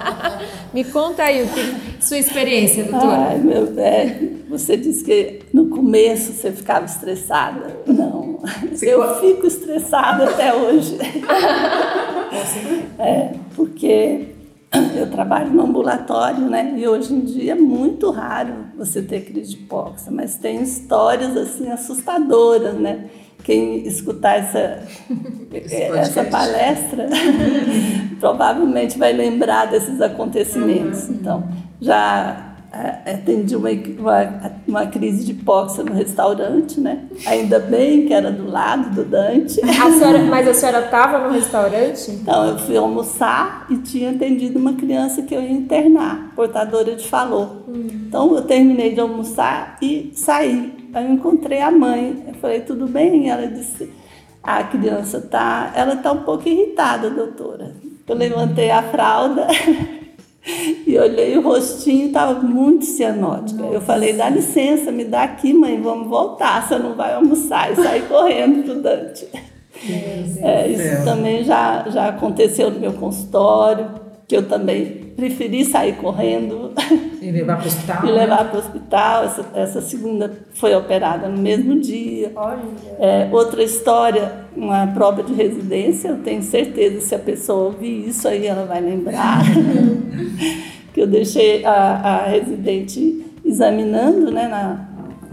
[0.74, 3.28] me conta aí o que sua experiência, doutora.
[3.30, 7.78] Ai, meu bem, você disse que no começo você ficava estressada.
[7.86, 8.40] Não,
[8.82, 10.98] eu fico estressada até hoje.
[12.98, 14.28] É, porque
[14.96, 16.74] eu trabalho no ambulatório, né?
[16.76, 21.36] E hoje em dia é muito raro você ter crise de hipóxia, mas tem histórias
[21.36, 23.10] assim assustadoras, né?
[23.42, 24.82] Quem escutar essa,
[25.96, 27.08] essa palestra
[28.20, 31.08] provavelmente vai lembrar desses acontecimentos.
[31.08, 31.48] Então,
[31.80, 37.04] já atendi uma, uma, uma crise de hipóxia no restaurante, né?
[37.26, 39.60] Ainda bem que era do lado do Dante.
[39.64, 42.10] A senhora, mas a senhora estava no restaurante?
[42.10, 47.06] Então, eu fui almoçar e tinha atendido uma criança que eu ia internar, portadora de
[47.06, 47.48] falô.
[47.68, 50.90] Então, eu terminei de almoçar e saí.
[50.94, 52.24] Aí eu encontrei a mãe.
[52.28, 53.30] Eu falei, tudo bem?
[53.30, 53.90] Ela disse,
[54.42, 57.74] a criança tá, ela tá um pouco irritada, doutora.
[58.06, 59.46] Eu levantei a fralda
[60.86, 63.62] e olhei o rostinho, estava muito cianótica.
[63.64, 67.72] Eu falei, dá licença, me dá aqui, mãe, vamos voltar, você não vai almoçar.
[67.72, 69.28] E saí correndo pro Dante.
[70.42, 73.88] É, isso também já, já aconteceu no meu consultório,
[74.30, 76.70] que eu também preferi sair correndo
[77.20, 78.06] E levar para o hospital.
[78.06, 79.24] e levar para o hospital.
[79.24, 82.30] Essa, essa segunda foi operada no mesmo dia.
[83.00, 88.28] É, outra história, uma prova de residência, eu tenho certeza se a pessoa ouvir isso
[88.28, 89.42] aí ela vai lembrar.
[90.94, 94.88] que eu deixei a, a residente examinando né, na,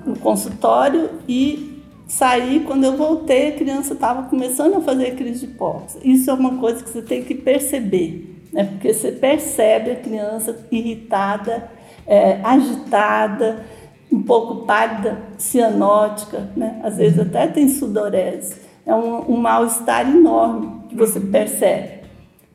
[0.08, 5.54] no consultório e saí, quando eu voltei, a criança estava começando a fazer crise de
[5.54, 6.02] hipóxia.
[6.04, 8.64] Isso é uma coisa que você tem que perceber, né?
[8.64, 11.70] porque você percebe a criança irritada,
[12.08, 13.64] é, agitada,
[14.12, 16.80] um pouco pálida, cianótica, né?
[16.84, 18.56] às vezes até tem sudorese.
[18.84, 22.08] É um, um mal-estar enorme que você percebe.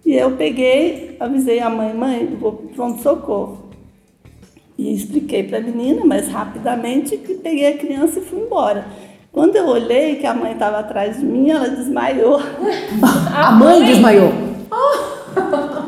[0.04, 3.70] E eu peguei, avisei a mãe, mãe, vou para pronto-socorro.
[4.76, 8.86] E expliquei para a menina, mas rapidamente, que peguei a criança e fui embora.
[9.30, 12.40] Quando eu olhei que a mãe estava atrás de mim, ela desmaiou.
[13.34, 14.32] A mãe desmaiou.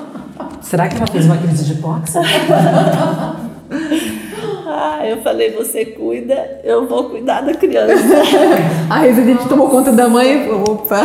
[0.64, 2.20] Será que ela fez uma crise de hipóxia?
[4.66, 7.94] Ah, eu falei, você cuida, eu vou cuidar da criança.
[8.90, 10.50] A residente tomou conta da mãe.
[10.50, 11.00] Opa!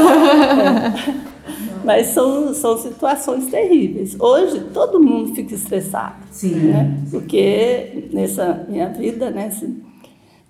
[1.84, 4.16] Mas são, são situações terríveis.
[4.20, 6.16] Hoje todo mundo fica estressado.
[6.32, 6.56] Sim.
[6.56, 6.98] Né?
[7.12, 9.76] Porque nessa minha vida, né, se-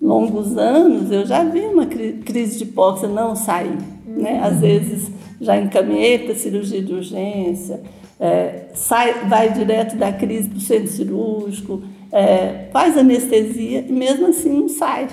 [0.00, 3.76] longos anos, eu já vi uma crise de hipóxia não sair.
[4.06, 4.40] Né?
[4.42, 7.80] Às vezes já encaminhei para cirurgia de urgência,
[8.20, 14.26] é, sai, vai direto da crise para o centro cirúrgico, é, faz anestesia e mesmo
[14.26, 15.08] assim não sai.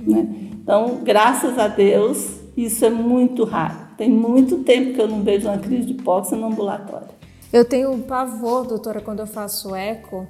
[0.00, 0.26] Né?
[0.62, 3.86] Então, graças a Deus, isso é muito raro.
[3.98, 7.08] Tem muito tempo que eu não vejo uma crise de hipóxia no ambulatório.
[7.52, 10.26] Eu tenho um pavor, doutora, quando eu faço eco,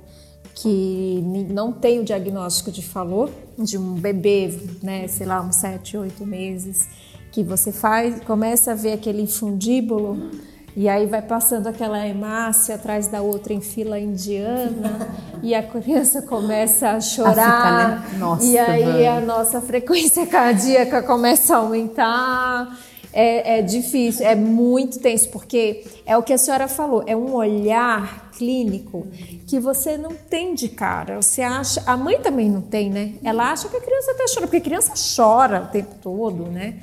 [0.54, 4.52] que não tem o diagnóstico de falou, de um bebê,
[4.82, 6.88] né, sei lá, uns sete, oito meses,
[7.30, 10.30] que você faz, começa a ver aquele infundíbulo
[10.76, 15.08] e aí vai passando aquela hemácia atrás da outra em fila indiana
[15.42, 17.30] e a criança começa a chorar.
[17.30, 18.18] A ficar, né?
[18.18, 22.78] Nossa, e aí a nossa frequência cardíaca começa a aumentar.
[23.18, 27.32] É, é, difícil, é muito tenso, porque é o que a senhora falou, é um
[27.32, 29.06] olhar clínico
[29.46, 31.22] que você não tem de cara.
[31.22, 33.14] Você acha, a mãe também não tem, né?
[33.24, 36.74] Ela acha que a criança até chora, porque a criança chora o tempo todo, né?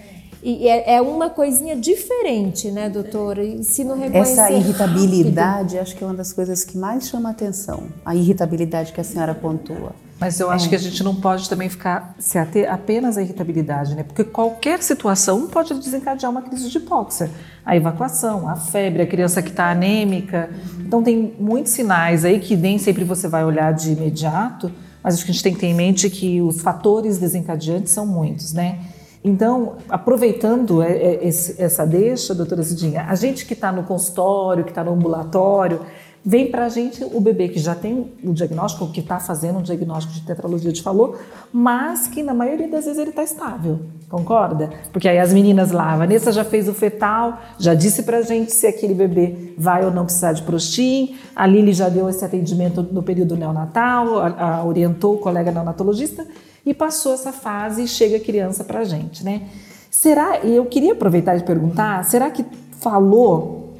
[0.45, 3.41] E é, é uma coisinha diferente, né, doutora?
[3.41, 5.81] E se não reconhecer Essa irritabilidade, rápido.
[5.81, 7.83] acho que é uma das coisas que mais chama atenção.
[8.05, 9.93] A irritabilidade que a senhora pontua.
[10.19, 10.69] Mas eu acho é.
[10.69, 14.03] que a gente não pode também ficar se ater apenas à irritabilidade, né?
[14.03, 17.31] Porque qualquer situação pode desencadear uma crise de hipóxia.
[17.65, 20.49] A evacuação, a febre, a criança que está anêmica.
[20.79, 24.69] Então tem muitos sinais aí que nem sempre você vai olhar de imediato,
[25.01, 28.05] mas acho que a gente tem que ter em mente que os fatores desencadeantes são
[28.05, 28.79] muitos, né?
[29.23, 34.71] Então, aproveitando é, é, essa deixa, doutora Cidinha, a gente que está no consultório, que
[34.71, 35.79] está no ambulatório,
[36.25, 39.61] vem para a gente o bebê que já tem o diagnóstico, que está fazendo um
[39.61, 41.17] diagnóstico de tetralogia de falou,
[41.51, 44.69] mas que na maioria das vezes ele está estável, concorda?
[44.91, 48.21] Porque aí as meninas lá, a Vanessa já fez o fetal, já disse para a
[48.21, 52.23] gente se aquele bebê vai ou não precisar de prostim, a Lili já deu esse
[52.23, 56.25] atendimento no período neonatal, a, a orientou o colega neonatologista,
[56.65, 59.43] e passou essa fase e chega a criança para a gente, né?
[59.89, 62.45] Será, e eu queria aproveitar e perguntar, será que
[62.79, 63.73] falou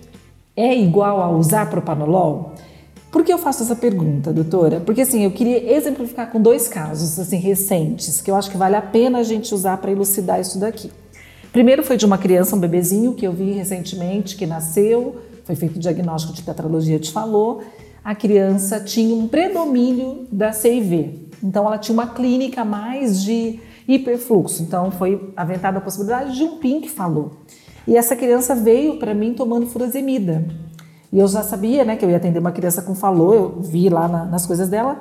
[0.56, 2.54] é igual a usar propanolol?
[3.12, 4.80] Por que eu faço essa pergunta, doutora?
[4.80, 8.76] Porque assim, eu queria exemplificar com dois casos assim recentes, que eu acho que vale
[8.76, 10.92] a pena a gente usar para elucidar isso daqui.
[11.52, 15.76] Primeiro foi de uma criança, um bebezinho que eu vi recentemente que nasceu, foi feito
[15.76, 17.64] o diagnóstico de tetralogia de Fallot.
[18.04, 24.64] A criança tinha um predomínio da CIV, então ela tinha uma clínica mais de hiperfluxo.
[24.64, 27.32] Então foi aventada a possibilidade de um PIN que falou.
[27.86, 30.46] E essa criança veio para mim tomando furosemida.
[31.12, 33.90] E eu já sabia, né, que eu ia atender uma criança com falou, eu vi
[33.90, 35.00] lá na, nas coisas dela.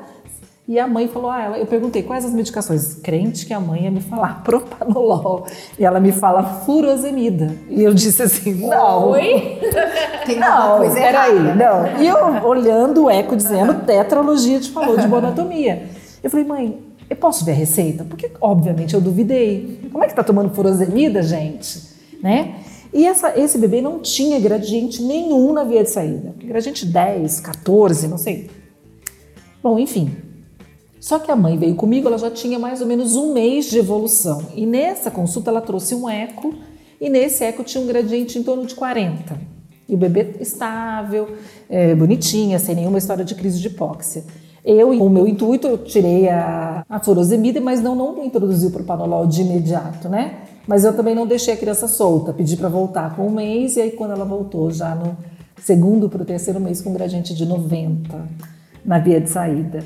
[0.68, 2.95] E a mãe falou, ah, ela, eu perguntei quais as medicações.
[2.95, 5.47] Crente que a mãe ia me falar propanolol.
[5.78, 7.57] E ela me fala furosemida.
[7.68, 9.11] E eu disse assim, não.
[9.11, 9.59] Oi?
[10.26, 12.01] Tem não, coisa peraí, não.
[12.01, 15.88] E eu olhando o eco dizendo tetralogia de falou de bonatomia.
[16.22, 16.78] Eu falei, mãe,
[17.10, 18.04] eu posso ver a receita?
[18.04, 19.80] Porque, obviamente, eu duvidei.
[19.90, 21.82] Como é que está tomando furosemida, gente?
[22.22, 22.56] Né?
[22.92, 26.34] E essa, esse bebê não tinha gradiente nenhum na via de saída.
[26.42, 28.50] Gradiente 10, 14, não sei.
[29.62, 30.10] Bom, enfim.
[31.00, 33.78] Só que a mãe veio comigo, ela já tinha mais ou menos um mês de
[33.78, 34.46] evolução.
[34.54, 36.54] E nessa consulta ela trouxe um eco,
[37.00, 39.36] e nesse eco tinha um gradiente em torno de 40.
[39.88, 41.36] E o bebê estável,
[41.68, 44.22] é, bonitinha, sem nenhuma história de crise de hipóxia.
[44.64, 48.70] Eu, com o meu intuito, eu tirei a, a furosemida, mas não, não introduzi o
[48.70, 50.34] propanolol de imediato, né?
[50.68, 53.80] Mas eu também não deixei a criança solta, pedi para voltar com um mês, e
[53.80, 55.16] aí quando ela voltou, já no
[55.60, 58.16] segundo para o terceiro mês, com um gradiente de 90
[58.84, 59.84] na via de saída.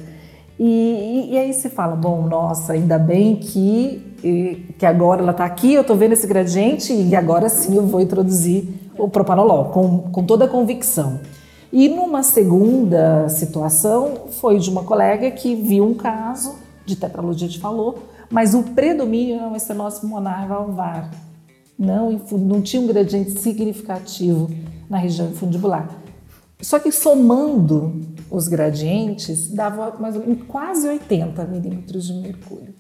[0.59, 5.47] E, e, e aí se fala, bom, nossa, ainda bem que, que agora ela está
[5.47, 8.69] aqui, eu estou vendo esse gradiente, e agora sim eu vou introduzir
[8.99, 11.21] o propanolol, com, com toda a convicção.
[11.73, 17.59] E numa segunda situação, foi de uma colega que viu um caso de tetralogia de
[17.59, 17.99] Fallot,
[18.31, 21.11] mas o predomínio era uma estenose pulmonar valvar.
[21.79, 24.49] Não, não tinha um gradiente significativo
[24.89, 25.89] na região infundibular.
[26.61, 28.01] Só que somando
[28.31, 30.17] os gradientes, dava mais
[30.49, 32.75] quase 80 milímetros de mercúrio.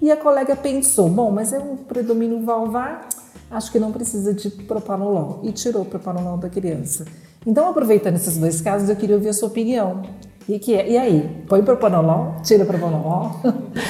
[0.00, 3.08] E a colega pensou, bom, mas é um predomínio valvar,
[3.50, 5.40] acho que não precisa de propanolol.
[5.42, 7.04] E tirou o propanolol da criança.
[7.46, 10.02] Então, aproveitando esses dois casos, eu queria ouvir a sua opinião.
[10.48, 13.40] E, que é, e aí, põe propanolol, tira propanolol?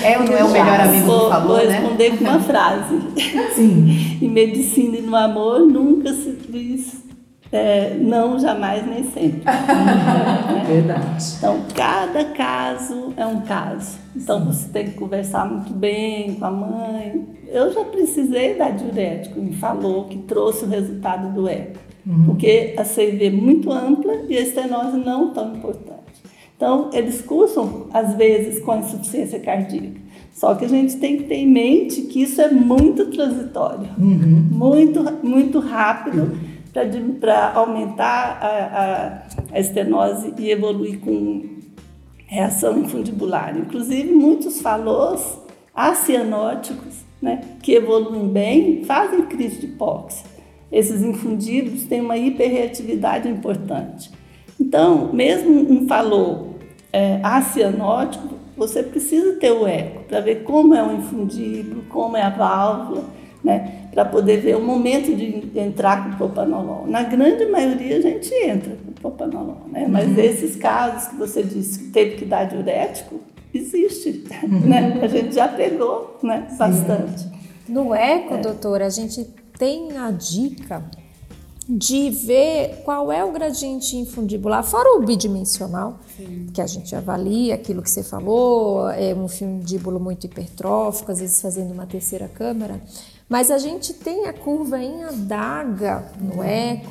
[0.02, 1.78] É ou não é o melhor amigo do falou, vou né?
[1.78, 2.98] responder com uma frase.
[3.54, 4.18] Sim.
[4.22, 7.06] em medicina e no amor, nunca se diz
[7.52, 9.44] é, não, jamais, nem sempre.
[9.44, 10.64] né?
[10.66, 11.24] Verdade.
[11.38, 13.98] Então, cada caso é um caso.
[14.14, 14.46] Então, Sim.
[14.46, 17.24] você tem que conversar muito bem com a mãe.
[17.48, 21.85] Eu já precisei dar diurético, me falou que trouxe o resultado do eco.
[22.06, 22.26] Uhum.
[22.26, 25.96] Porque a CIV é muito ampla e a estenose não tão importante.
[26.56, 30.00] Então, eles cursam, às vezes, com insuficiência cardíaca.
[30.32, 34.48] Só que a gente tem que ter em mente que isso é muito transitório, uhum.
[34.50, 36.38] muito, muito rápido
[37.18, 41.56] para aumentar a, a, a estenose e evoluir com
[42.26, 43.56] reação infundibular.
[43.56, 45.38] Inclusive, muitos falôs
[45.74, 50.35] acianóticos, né, que evoluem bem, fazem crise de hipóxia.
[50.70, 54.10] Esses infundidos têm uma hiperreatividade importante.
[54.60, 56.48] Então, mesmo um falô
[56.92, 62.22] é, acianótico, você precisa ter o eco para ver como é o infundíbulo, como é
[62.22, 63.04] a válvula,
[63.44, 63.86] né?
[63.92, 66.86] para poder ver o momento de entrar com o propanolol.
[66.86, 69.86] Na grande maioria a gente entra com o propanolol, né?
[69.88, 70.18] mas uhum.
[70.18, 73.20] esses casos que você disse que teve que dar diurético,
[73.54, 74.24] existe.
[74.42, 74.60] Uhum.
[74.60, 75.00] Né?
[75.02, 76.46] A gente já pegou né?
[76.58, 77.26] bastante.
[77.68, 78.38] No eco, é.
[78.38, 79.26] doutora, a gente
[79.58, 80.84] tem a dica
[81.68, 86.46] de ver qual é o gradiente infundibular, fora o bidimensional, Sim.
[86.54, 91.42] que a gente avalia aquilo que você falou, é um fundíbulo muito hipertrófico, às vezes
[91.42, 92.80] fazendo uma terceira câmara,
[93.28, 96.90] mas a gente tem a curva em adaga no eco,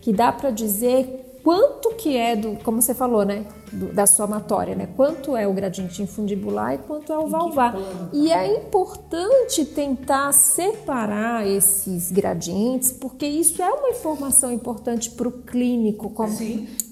[0.00, 4.74] que dá para dizer quanto que é do, como você falou, né, do, da somatória,
[4.74, 4.88] né?
[4.96, 7.76] Quanto é o gradiente infundibular e quanto é o valvar.
[8.12, 15.30] E é importante tentar separar esses gradientes, porque isso é uma informação importante para o
[15.30, 16.36] clínico, como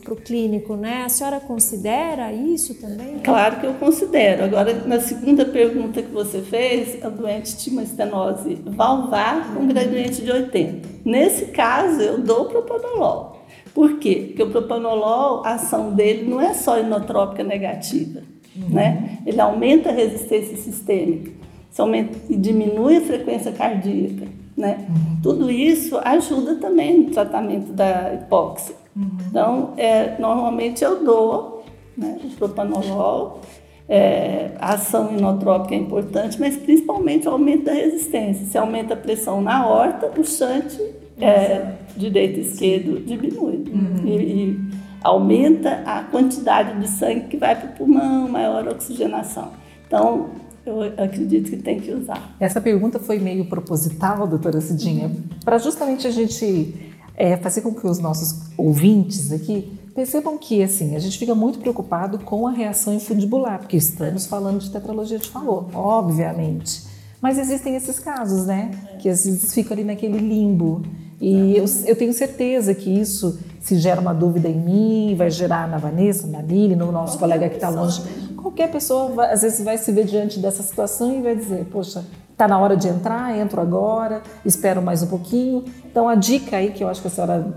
[0.04, 1.02] para o clínico, né?
[1.04, 3.18] A senhora considera isso também?
[3.24, 4.44] Claro que eu considero.
[4.44, 10.22] Agora, na segunda pergunta que você fez, a doente tinha uma estenose valvar com gradiente
[10.22, 10.88] de 80.
[11.04, 13.42] Nesse caso, eu dou propanolol.
[13.74, 14.26] Por quê?
[14.28, 18.20] Porque o propanolol, a ação dele não é só inotrópica negativa,
[18.56, 18.68] uhum.
[18.68, 19.18] né?
[19.26, 21.32] Ele aumenta a resistência sistêmica,
[21.76, 24.86] aumenta, e diminui a frequência cardíaca, né?
[24.88, 25.20] Uhum.
[25.22, 28.76] Tudo isso ajuda também no tratamento da hipóxia.
[28.96, 29.08] Uhum.
[29.28, 31.64] Então, é, normalmente eu dou
[31.96, 33.40] né, o propanolol,
[33.88, 38.46] é, a ação inotrópica é importante, mas principalmente o aumento da resistência.
[38.46, 40.78] Se aumenta a pressão na horta, o shunt
[41.20, 44.06] é, direito e esquerdo diminui uhum.
[44.06, 44.60] e, e,
[45.02, 49.52] aumenta a quantidade de sangue que vai para o pulmão, maior oxigenação.
[49.86, 50.30] Então,
[50.64, 52.34] eu acredito que tem que usar.
[52.40, 55.22] Essa pergunta foi meio proposital, doutora Cidinha, uhum.
[55.44, 56.74] para justamente a gente
[57.16, 61.58] é, fazer com que os nossos ouvintes aqui percebam que assim a gente fica muito
[61.58, 66.82] preocupado com a reação infundibular, porque estamos falando de tetralogia de Fallot, obviamente.
[67.20, 68.70] Mas existem esses casos, né?
[68.98, 70.82] Que às vezes fica ali naquele limbo.
[71.26, 75.66] E eu, eu, tenho certeza que isso, se gera uma dúvida em mim, vai gerar
[75.66, 78.02] na Vanessa, na Lili, no nosso colega que está longe.
[78.36, 82.04] Qualquer pessoa, vai, às vezes, vai se ver diante dessa situação e vai dizer: Poxa,
[82.30, 85.64] está na hora de entrar, entro agora, espero mais um pouquinho.
[85.90, 87.56] Então, a dica aí que eu acho que a senhora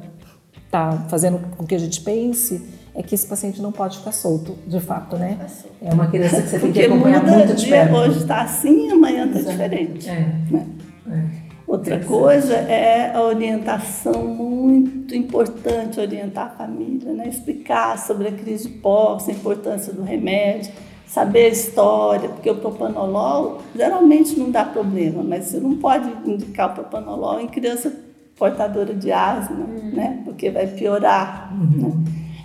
[0.65, 2.65] está fazendo com que a gente pense
[2.95, 5.38] é que esse paciente não pode ficar solto, de fato, né?
[5.82, 7.95] É uma criança que você tem que acompanhar muito de perto.
[7.95, 10.09] Hoje está assim, amanhã está diferente.
[10.09, 10.26] É.
[10.49, 10.68] Né?
[11.11, 11.47] É.
[11.68, 17.28] Outra coisa é a orientação muito importante, orientar a família, né?
[17.28, 20.72] explicar sobre a crise de hipóxia, a importância do remédio,
[21.05, 26.72] saber a história, porque o propanolol geralmente não dá problema, mas você não pode indicar
[26.72, 27.93] o propanolol em criança
[28.38, 29.91] portadora de asma, uhum.
[29.93, 30.22] né?
[30.24, 31.53] porque vai piorar.
[31.53, 31.89] Uhum.
[31.89, 31.93] Né?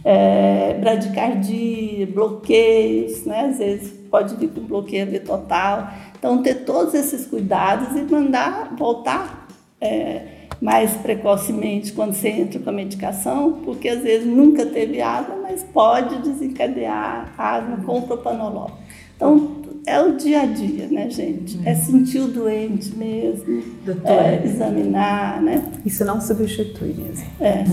[0.04, 3.50] É, bradicardia, bloqueios, né?
[3.50, 5.88] às vezes pode vir com bloqueio total.
[6.22, 9.48] Então, ter todos esses cuidados e mandar voltar
[9.80, 15.34] é, mais precocemente quando você entra com a medicação, porque às vezes nunca teve asma,
[15.42, 18.70] mas pode desencadear asma com o propanolol.
[19.16, 21.60] Então, é o dia a dia, né, gente?
[21.64, 23.62] É sentir o doente mesmo,
[24.04, 25.64] é, examinar, né?
[25.84, 27.26] Isso não substitui mesmo.
[27.40, 27.64] É.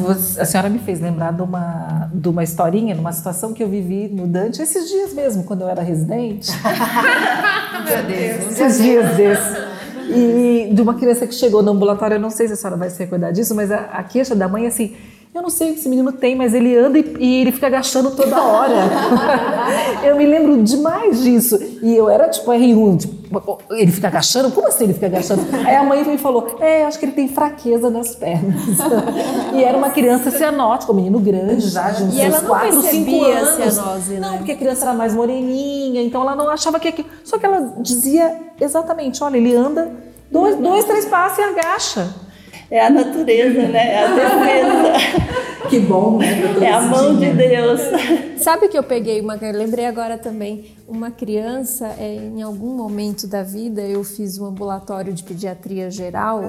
[0.41, 4.07] A senhora me fez lembrar de uma, de uma historinha, numa situação que eu vivi
[4.07, 6.51] no Dante esses dias mesmo, quando eu era residente.
[7.85, 8.59] Meu Deus.
[8.59, 9.69] Esses dias desses.
[10.09, 12.89] E de uma criança que chegou no ambulatório, eu não sei se a senhora vai
[12.89, 14.95] se recordar disso, mas a, a queixa da mãe, assim,
[15.33, 17.67] eu não sei o que esse menino tem, mas ele anda e, e ele fica
[17.67, 18.73] agachando toda hora.
[20.03, 21.57] eu me lembro demais disso.
[21.83, 24.49] E eu era tipo R1, tipo, ele fica agachando?
[24.49, 25.45] Como assim ele fica agachando?
[25.65, 28.59] Aí a mãe me falou: É, acho que ele tem fraqueza nas pernas.
[29.53, 32.81] e era uma criança cianótica, um menino grande já, de uns e ela não 4,
[32.81, 33.73] 5 anos.
[33.75, 34.19] Cianose, né?
[34.19, 37.07] Não, porque a criança era mais moreninha, então ela não achava que aquilo.
[37.23, 39.91] Só que ela dizia exatamente: olha, ele anda
[40.31, 42.28] dois, dois três passos e agacha.
[42.71, 43.93] É a natureza, né?
[43.93, 45.69] É a defesa.
[45.69, 46.27] que bom, né?
[46.61, 47.81] É a mão de Deus.
[48.37, 53.27] Sabe que eu peguei uma, eu lembrei agora também, uma criança, é, em algum momento
[53.27, 56.43] da vida, eu fiz um ambulatório de pediatria geral.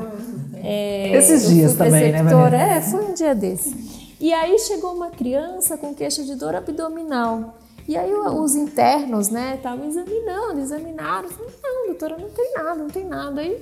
[0.63, 2.57] É, Esses dias também, né, Vanessa?
[2.57, 3.75] É, foi um dia desse.
[4.21, 7.57] E aí chegou uma criança com queixa de dor abdominal.
[7.89, 11.29] E aí os internos, né, estavam examinando, examinaram.
[11.29, 13.41] Falei, não, doutora, não tem nada, não tem nada.
[13.41, 13.59] Aí,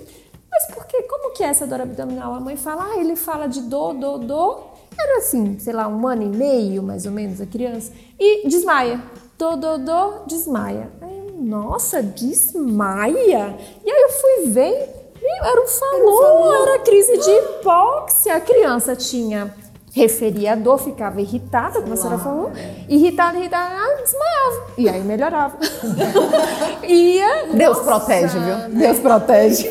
[0.50, 1.02] mas por que?
[1.02, 2.34] Como que é essa dor abdominal?
[2.34, 4.72] A mãe fala, ah, ele fala de dor, dor, dor.
[4.98, 7.92] Era assim, sei lá, um ano e meio, mais ou menos, a criança.
[8.18, 9.00] E desmaia.
[9.38, 10.90] Dor, dor, dor, desmaia.
[11.00, 13.56] Aí, nossa, desmaia?
[13.84, 14.98] E aí eu fui ver,
[15.42, 18.34] era um falou, era, era crise de hipóxia.
[18.34, 19.54] A criança tinha
[19.98, 22.52] referia a dor, ficava irritada, como a senhora falou,
[22.88, 24.66] irritada, irritada, desmaiava.
[24.78, 25.56] E aí melhorava.
[26.86, 27.46] Ia.
[27.52, 27.84] Deus nossa.
[27.84, 28.78] protege, viu?
[28.78, 29.68] Deus protege.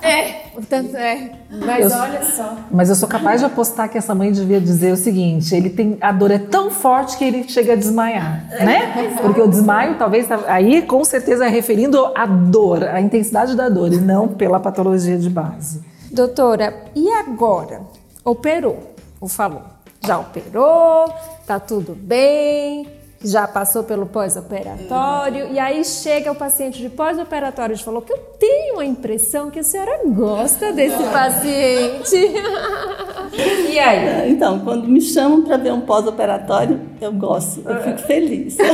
[0.00, 1.32] É, portanto, é.
[1.50, 2.56] Mas eu, olha só.
[2.70, 5.98] Mas eu sou capaz de apostar que essa mãe devia dizer o seguinte: ele tem
[6.00, 9.18] a dor é tão forte que ele chega a desmaiar, né?
[9.20, 13.92] Porque o desmaio talvez aí com certeza é referindo à dor, à intensidade da dor
[13.92, 15.82] e não pela patologia de base.
[16.12, 17.80] Doutora, e agora?
[18.26, 19.62] Operou, ou falou.
[20.04, 21.08] Já operou,
[21.46, 22.86] tá tudo bem,
[23.24, 28.18] já passou pelo pós-operatório, e aí chega o paciente de pós-operatório e falou que eu
[28.38, 32.16] tenho a impressão que a senhora gosta desse paciente.
[33.70, 34.32] e aí?
[34.32, 38.58] Então, quando me chamam para ver um pós-operatório, eu gosto, eu fico feliz.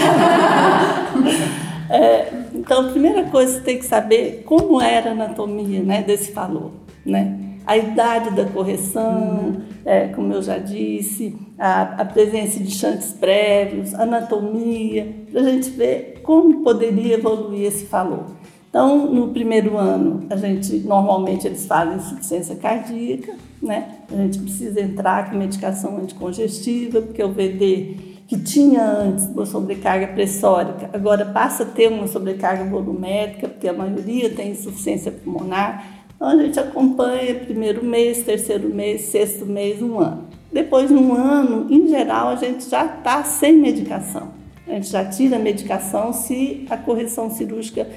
[1.89, 6.03] é, então, a primeira coisa que você tem que saber como era a anatomia né,
[6.03, 6.73] desse falou,
[7.05, 7.52] né?
[7.67, 13.95] A idade da correção, é, como eu já disse, a, a presença de chantes prévios,
[13.95, 18.27] anatomia, para a gente ver como poderia evoluir esse falou.
[18.69, 23.99] Então, no primeiro ano, a gente normalmente eles fazem insuficiência cardíaca, né?
[24.11, 30.07] A gente precisa entrar com medicação anticongestiva, porque o VD que tinha antes uma sobrecarga
[30.07, 36.02] pressórica, agora passa a ter uma sobrecarga volumétrica, porque a maioria tem insuficiência pulmonar.
[36.23, 40.29] Então a gente acompanha primeiro mês, terceiro mês, sexto mês, um ano.
[40.53, 44.29] Depois de um ano, em geral, a gente já está sem medicação.
[44.69, 47.89] A gente já tira a medicação se a correção cirúrgica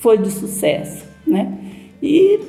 [0.00, 1.50] foi de sucesso, né?
[2.02, 2.40] E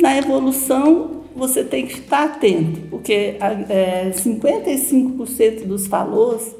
[0.00, 3.36] na evolução você tem que estar atento, porque
[3.68, 6.56] é, 55% dos falôs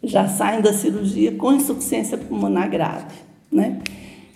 [0.00, 3.16] já saem da cirurgia com insuficiência pulmonar grave,
[3.50, 3.80] né?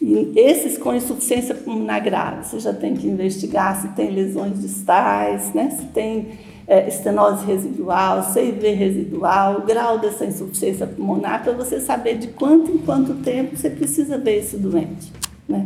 [0.06, 5.50] E esses com insuficiência pulmonar grave, você já tem que investigar se tem lesões distais,
[5.54, 5.70] né?
[5.70, 6.28] se tem
[6.68, 12.70] é, estenose residual, CIV residual, o grau dessa insuficiência pulmonar, para você saber de quanto
[12.70, 15.10] em quanto tempo você precisa ver esse doente.
[15.48, 15.64] Né?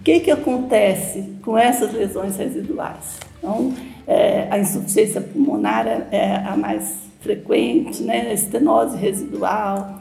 [0.00, 3.18] O que, que acontece com essas lesões residuais?
[3.38, 3.74] Então,
[4.06, 8.28] é, a insuficiência pulmonar é, é a mais frequente, né?
[8.30, 10.00] a estenose residual,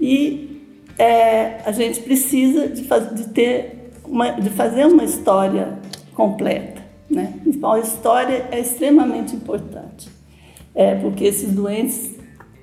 [0.00, 0.55] e
[0.98, 5.78] é, a gente precisa de, faz, de ter uma, de fazer uma história
[6.14, 6.82] completa.
[7.08, 7.34] Né?
[7.46, 10.08] Então, a história é extremamente importante,
[10.74, 12.14] é, porque esses doentes,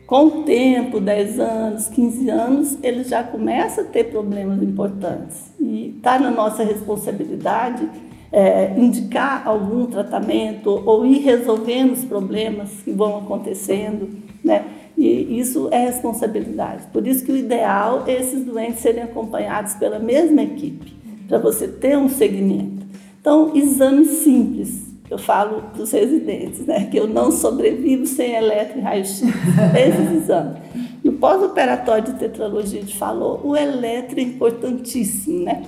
[0.06, 5.54] com o tempo, 10 anos, 15 anos, eles já começam a ter problemas importantes.
[5.60, 7.88] E está na nossa responsabilidade
[8.32, 14.10] é, indicar algum tratamento ou ir resolvendo os problemas que vão acontecendo,
[14.44, 14.66] né?
[15.04, 16.88] E isso é responsabilidade.
[16.94, 20.96] Por isso que o ideal é esses doentes serem acompanhados pela mesma equipe,
[21.28, 22.86] para você ter um segmento.
[23.20, 24.94] Então, exames simples.
[25.10, 29.22] Eu falo para os residentes, né, que eu não sobrevivo sem eletro e raio-x.
[29.76, 30.58] Esses exames.
[31.04, 35.64] No pós-operatório de tetralogia de falou, o eletro é importantíssimo, né?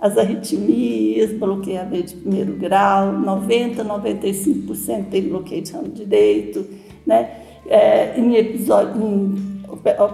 [0.00, 6.66] As arritmias, bloqueio de primeiro grau, 90, 95% tem bloqueio de ramo direito,
[7.06, 7.47] né?
[7.68, 8.96] É, em episódios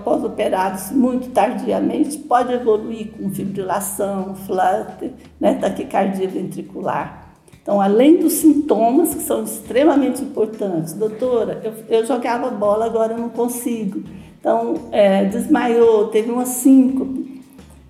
[0.05, 7.25] pós-operados muito tardiamente, pode evoluir com fibrilação, flutter, né, taquicardia ventricular.
[7.63, 13.19] Então, além dos sintomas que são extremamente importantes, doutora, eu, eu jogava bola, agora eu
[13.19, 14.03] não consigo.
[14.39, 17.43] Então, é, desmaiou, teve uma síncope.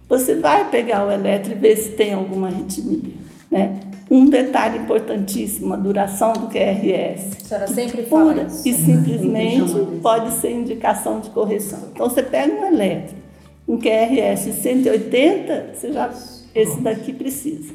[0.08, 3.14] Você vai pegar o eletro e ver se tem alguma arritmia.
[3.50, 3.80] Né?
[4.10, 7.36] Um detalhe importantíssimo, a duração do QRS.
[7.36, 8.68] A senhora sempre fala Pura isso.
[8.68, 11.80] E simplesmente pode ser indicação de correção.
[11.92, 13.20] Então, você pega um elétrico,
[13.66, 16.12] um QRS 180, você já,
[16.54, 17.72] esse daqui precisa.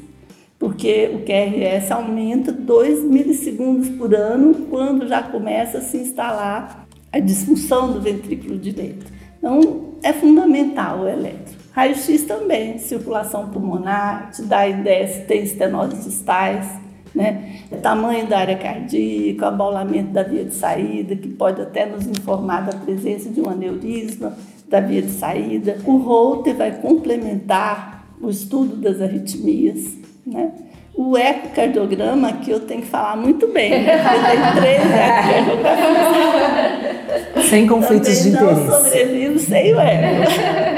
[0.58, 7.18] Porque o QRS aumenta 2 milissegundos por ano quando já começa a se instalar a
[7.18, 9.06] disfunção do ventrículo direito.
[9.38, 11.59] Então, é fundamental o elétrico.
[11.80, 16.66] Raio-X também, circulação pulmonar, te dá ideia se tem estenose distais,
[17.14, 17.62] né?
[17.80, 22.76] tamanho da área cardíaca, abaulamento da via de saída, que pode até nos informar da
[22.76, 24.36] presença de um aneurisma
[24.68, 25.78] da via de saída.
[25.86, 30.52] O Holter vai complementar o estudo das arritmias, né?
[30.94, 33.96] O ecocardiograma, que eu tenho que falar muito bem, né?
[33.96, 34.82] tenho três
[35.48, 37.46] ecocardiogramas.
[37.48, 38.84] Sem conflitos Também de não interesse.
[38.84, 40.69] sobrevivo sem o eco.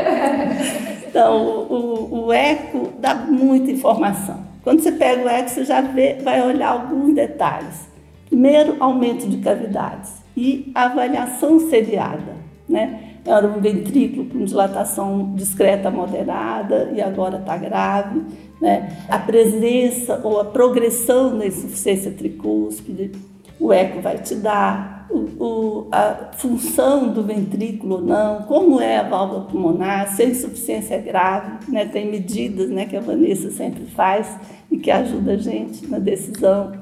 [1.12, 4.46] Então, o, o, eco dá muita informação.
[4.64, 7.86] Quando você pega o eco, você já vê, vai olhar alguns detalhes.
[8.24, 12.34] Primeiro, aumento de cavidades e avaliação seriada,
[12.66, 13.10] né?
[13.26, 18.22] Era um ventrículo com dilatação discreta moderada e agora está grave.
[18.58, 18.96] Né?
[19.06, 23.12] A presença ou a progressão da insuficiência tricúspide,
[23.60, 25.01] o eco vai te dar.
[25.12, 30.94] O, a função do ventrículo ou não, como é a válvula pulmonar, se a insuficiência
[30.94, 31.84] é grave, né?
[31.86, 34.34] tem medidas né, que a Vanessa sempre faz
[34.70, 36.72] e que ajuda a gente na decisão.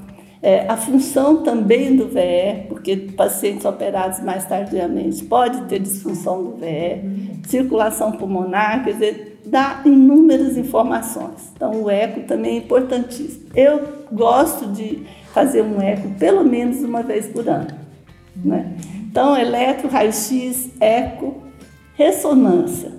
[0.42, 6.56] É, a função também do VE, porque pacientes operados mais tardiamente pode ter disfunção do
[6.56, 11.52] VE, circulação pulmonar, quer dizer, dá inúmeras informações.
[11.54, 13.50] Então, o eco também é importantíssimo.
[13.54, 15.02] Eu gosto de
[15.34, 17.79] fazer um eco pelo menos uma vez por ano.
[18.36, 18.76] Né?
[19.10, 21.42] Então, eletro, raio-x, eco,
[21.94, 22.92] ressonância.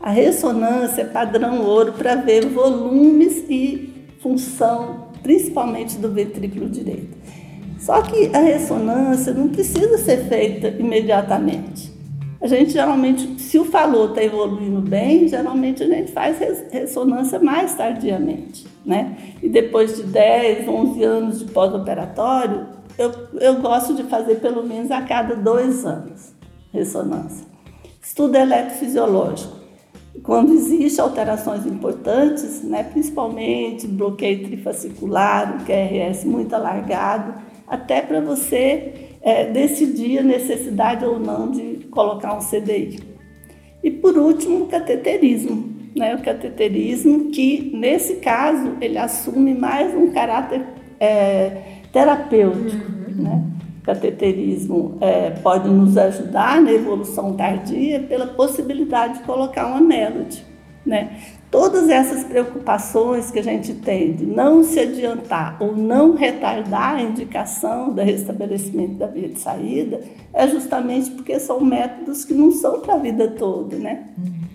[0.00, 7.16] A ressonância é padrão ouro para ver volumes e função principalmente do ventrículo direito.
[7.78, 11.92] Só que a ressonância não precisa ser feita imediatamente.
[12.40, 16.38] A gente geralmente, se o falou está evoluindo bem, geralmente a gente faz
[16.70, 19.16] ressonância mais tardiamente, né?
[19.42, 22.66] E depois de 10, 11 anos de pós-operatório,
[22.98, 26.34] eu, eu gosto de fazer pelo menos a cada dois anos
[26.72, 27.46] ressonância.
[28.02, 29.58] Estudo eletrofisiológico
[30.22, 39.10] quando existem alterações importantes, né, principalmente bloqueio trifascicular, o QRS muito alargado, até para você
[39.22, 43.00] é, decidir a necessidade ou não de colocar um CDI.
[43.82, 45.76] E por último, o cateterismo.
[45.96, 50.64] Né, o cateterismo que, nesse caso, ele assume mais um caráter
[51.00, 52.92] é, terapêutico.
[53.08, 53.22] Uhum.
[53.22, 53.44] Né?
[53.88, 60.44] cateterismo é, pode nos ajudar na evolução tardia pela possibilidade de colocar uma melody.
[60.84, 61.18] Né?
[61.50, 67.02] Todas essas preocupações que a gente tem de não se adiantar ou não retardar a
[67.02, 70.02] indicação do restabelecimento da via de saída
[70.34, 74.04] é justamente porque são métodos que não são para a vida toda, né?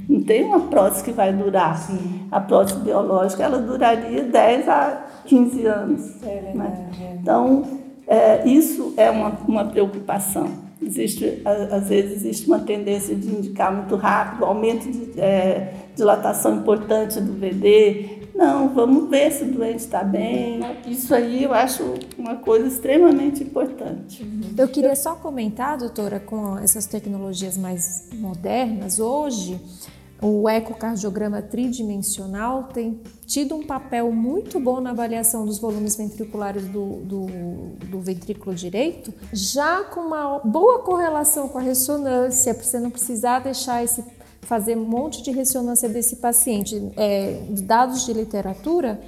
[0.07, 1.77] Não tem uma prótese que vai durar.
[1.77, 2.27] Sim.
[2.31, 6.23] A prótese biológica ela duraria 10 a 15 anos.
[6.23, 6.89] É né?
[6.99, 7.15] É.
[7.21, 7.63] Então,
[8.07, 10.63] é, isso é uma, uma preocupação.
[10.81, 17.21] Existe, às vezes existe uma tendência de indicar muito rápido, aumento de é, dilatação importante
[17.21, 18.22] do VD.
[18.43, 20.59] Não, vamos ver se o doente está bem.
[20.85, 24.21] Isso aí eu acho uma coisa extremamente importante.
[24.57, 29.57] Eu queria só comentar, doutora, com essas tecnologias mais modernas, hoje
[30.21, 36.97] o ecocardiograma tridimensional tem tido um papel muito bom na avaliação dos volumes ventriculares do,
[36.97, 37.25] do,
[37.89, 43.39] do ventrículo direito, já com uma boa correlação com a ressonância, para você não precisar
[43.39, 44.03] deixar esse
[44.43, 46.91] fazer um monte de ressonância desse paciente.
[46.95, 49.01] É, dados de literatura,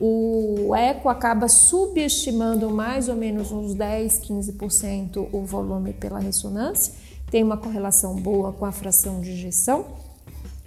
[0.00, 6.94] o eco acaba subestimando mais ou menos uns 10, 15% o volume pela ressonância,
[7.30, 9.86] tem uma correlação boa com a fração de ejeção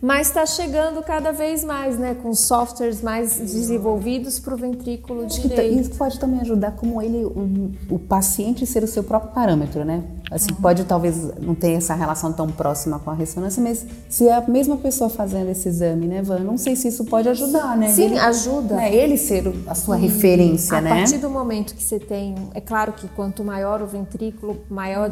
[0.02, 5.80] mas está chegando cada vez mais, né, com softwares mais desenvolvidos para o ventrículo direito.
[5.82, 10.04] Isso pode também ajudar como ele, o, o paciente ser o seu próprio parâmetro, né?
[10.32, 10.62] Assim, uhum.
[10.62, 14.42] pode talvez não ter essa relação tão próxima com a ressonância, mas se é a
[14.42, 16.40] mesma pessoa fazendo esse exame, né, Van?
[16.40, 17.90] Não sei se isso pode ajudar, né?
[17.90, 18.76] Sim, ele, ajuda.
[18.76, 20.92] Né, ele ser a sua referência, a né?
[20.92, 25.12] A partir do momento que você tem, é claro que quanto maior o ventrículo, maior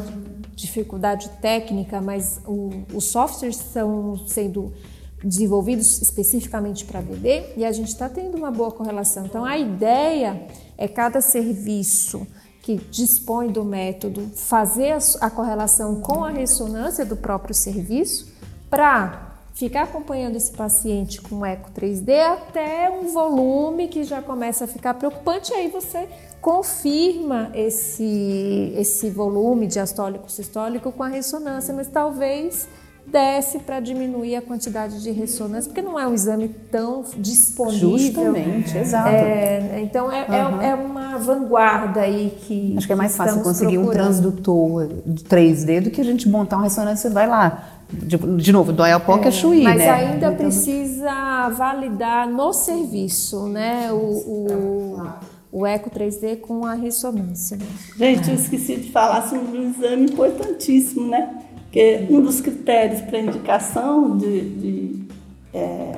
[0.56, 4.74] dificuldade técnica, mas o, os softwares estão sendo
[5.24, 9.26] desenvolvidos especificamente para VD e a gente está tendo uma boa correlação.
[9.26, 10.48] Então, a ideia
[10.78, 12.28] é cada serviço
[12.64, 18.32] que dispõe do método fazer a, correlação com a ressonância do próprio serviço
[18.70, 24.68] para ficar acompanhando esse paciente com eco 3D até um volume que já começa a
[24.68, 26.08] ficar preocupante, aí você
[26.42, 32.68] confirma esse, esse volume diastólico sistólico com a ressonância, mas talvez
[33.06, 37.98] desce para diminuir a quantidade de ressonância, porque não é um exame tão disponível.
[37.98, 39.10] Justamente, exato.
[39.10, 40.62] É, então é, uhum.
[40.62, 42.74] é, é, uma vanguarda aí que.
[42.78, 43.90] Acho que é mais fácil conseguir procurando.
[43.90, 47.70] um transdutor de 3D do que a gente montar uma ressonância e vai lá.
[47.92, 49.92] De, de novo, do Ayapoca é, é Chuí, mas né?
[49.92, 53.92] Mas ainda então, precisa validar no serviço, né?
[53.92, 55.04] o, o
[55.54, 57.60] o eco 3D com a ressonância.
[57.96, 61.43] Gente, eu esqueci de falar sobre um exame importantíssimo, né?
[61.74, 65.00] Porque um dos critérios para indicação de, de,
[65.52, 65.94] é,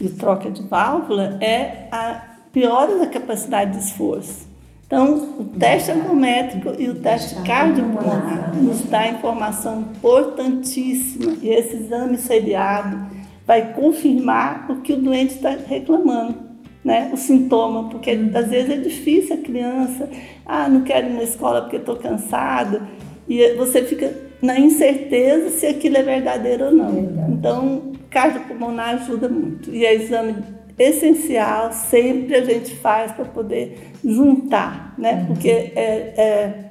[0.00, 4.48] de, troca de válvula é a piora da capacidade de esforço.
[4.86, 12.16] Então, o teste ergométrico e o teste cardiopulmonar nos dá informação importantíssima e esse exame
[12.16, 12.98] seriado
[13.46, 16.36] vai confirmar o que o doente está reclamando,
[16.82, 17.10] né?
[17.12, 20.08] O sintoma, porque às vezes é difícil a criança,
[20.46, 22.80] ah, não quero ir na escola porque estou cansado,
[23.28, 27.28] e você fica na incerteza se aquilo é verdadeiro ou não.
[27.30, 30.36] Então, cardiopulmonar ajuda muito e é exame
[30.78, 35.14] essencial, sempre a gente faz para poder juntar, né?
[35.14, 35.26] Uhum.
[35.26, 36.64] Porque é, é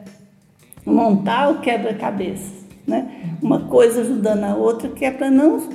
[0.85, 2.53] montar o quebra-cabeça,
[2.87, 3.35] né?
[3.41, 5.67] Uma coisa ajudando a outra, que é para não,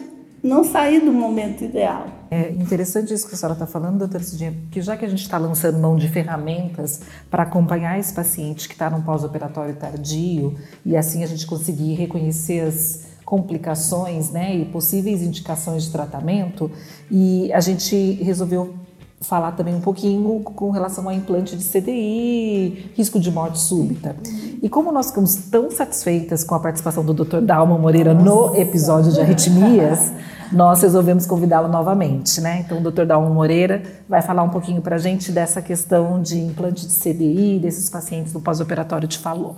[0.43, 2.07] não sair do momento ideal.
[2.35, 5.21] É interessante isso que a senhora está falando, doutora Cidinha, porque já que a gente
[5.21, 10.97] está lançando mão de ferramentas para acompanhar esse paciente que está num pós-operatório tardio e
[10.97, 16.71] assim a gente conseguir reconhecer as complicações né, e possíveis indicações de tratamento.
[17.11, 18.77] E a gente resolveu
[19.21, 24.17] falar também um pouquinho com relação ao implante de CDI, risco de morte súbita.
[24.63, 27.43] E como nós ficamos tão satisfeitas com a participação do Dr.
[27.43, 30.11] Dalma Moreira no episódio de arritmias,
[30.53, 32.61] nós resolvemos convidá-lo novamente, né?
[32.61, 33.05] Então, o Dr.
[33.05, 37.59] Dalma Moreira vai falar um pouquinho para a gente dessa questão de implante de CDI,
[37.59, 39.57] desses pacientes do pós-operatório de falou.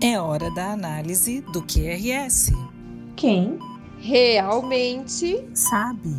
[0.00, 2.52] É hora da análise do QRS.
[3.16, 3.58] Quem
[3.98, 6.14] realmente sabe?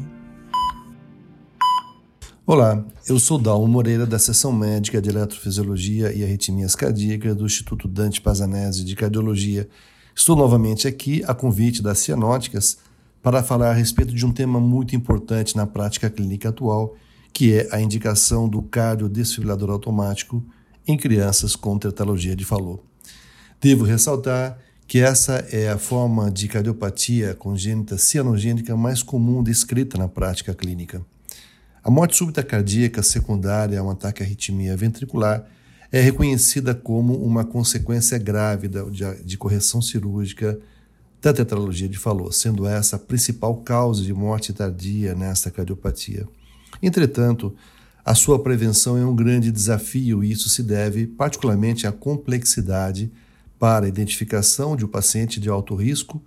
[2.45, 7.88] Olá, eu sou Dalmo Moreira da Seção Médica de Eletrofisiologia e Arritmias Cardíacas do Instituto
[7.88, 9.70] Dante Pazanese de Cardiologia.
[10.18, 12.78] Estou novamente aqui a convite das Cianóticas
[13.22, 16.95] para falar a respeito de um tema muito importante na prática clínica atual,
[17.34, 20.41] que é a indicação do cardiodesfibrilador automático
[20.88, 22.82] em crianças com tetralogia de Fallot.
[23.59, 24.57] Devo ressaltar
[24.88, 31.05] que essa é a forma de cardiopatia congênita cianogênica mais comum descrita na prática clínica.
[31.84, 35.45] A morte súbita cardíaca secundária a um ataque à arritmia ventricular
[35.91, 38.69] é reconhecida como uma consequência grave
[39.23, 40.59] de correção cirúrgica
[41.21, 46.27] da tetralogia de Fallot, sendo essa a principal causa de morte tardia nesta cardiopatia.
[46.81, 47.55] Entretanto,
[48.03, 53.11] a sua prevenção é um grande desafio e isso se deve particularmente à complexidade
[53.57, 56.21] para a identificação de um paciente de alto risco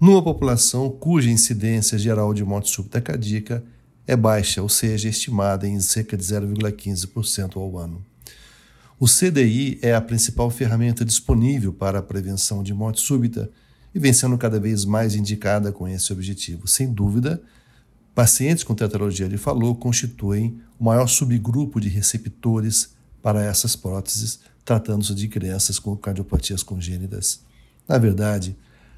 [0.00, 3.64] numa população cuja incidência geral de morte súbita cardíaca
[4.06, 8.00] é baixa, ou seja, estimada em cerca de 0,15% ao ano.
[9.00, 13.48] O CDI é a principal ferramenta disponível para a prevenção de morte súbita
[13.94, 16.66] e vem sendo cada vez mais indicada com esse objetivo.
[16.66, 17.40] Sem dúvida,
[18.12, 22.90] pacientes com tetralogia de Fallot constituem o maior subgrupo de receptores
[23.22, 27.40] para essas próteses, tratando-se de crianças com cardiopatias congênitas.
[27.86, 28.56] Na verdade,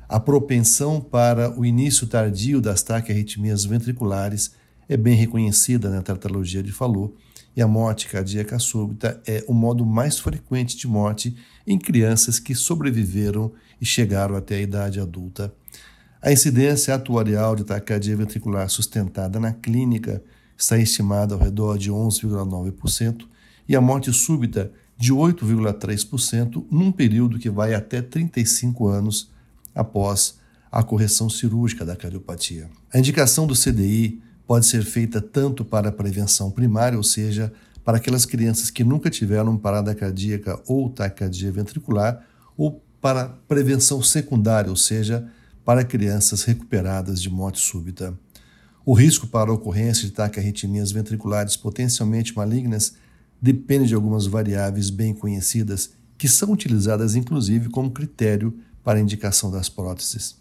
[0.09, 4.53] a propensão para o início tardio das taquiarritmias ventriculares
[4.89, 7.13] é bem reconhecida na tetralogia de Fallot
[7.57, 11.37] e a morte cardíaca súbita é o modo mais frequente de morte
[11.67, 15.53] em crianças que sobreviveram e chegaram até a idade adulta.
[16.23, 20.23] A incidência atuarial de taquicardia ventricular sustentada na clínica
[20.57, 23.27] está estimada ao redor de 11,9%
[23.69, 29.31] e a morte súbita de 8,3% num período que vai até 35 anos
[29.75, 30.39] após
[30.71, 32.69] a correção cirúrgica da cardiopatia.
[32.93, 37.53] A indicação do CDI pode ser feita tanto para a prevenção primária, ou seja,
[37.85, 42.27] para aquelas crianças que nunca tiveram parada cardíaca ou taquicardia ventricular,
[42.57, 45.25] ou para prevenção secundária, ou seja,
[45.65, 48.13] para crianças recuperadas de morte súbita.
[48.85, 52.95] O risco para a ocorrência de taquiarritmias ventriculares potencialmente malignas
[53.41, 59.49] depende de algumas variáveis bem conhecidas que são utilizadas inclusive como critério para a indicação
[59.49, 60.35] das próteses.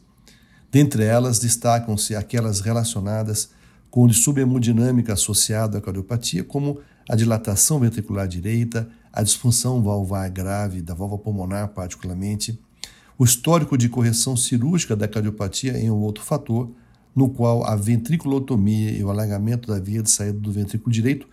[0.72, 3.59] Dentre elas, destacam-se aquelas relacionadas
[3.90, 6.80] com subhemodinâmica associado à cardiopatia, como
[7.10, 12.60] a dilatação ventricular direita, a disfunção valvar grave da válvula pulmonar, particularmente,
[13.18, 16.70] o histórico de correção cirúrgica da cardiopatia em um outro fator,
[17.16, 21.28] no qual a ventriculotomia e o alargamento da via de saída do ventrículo direito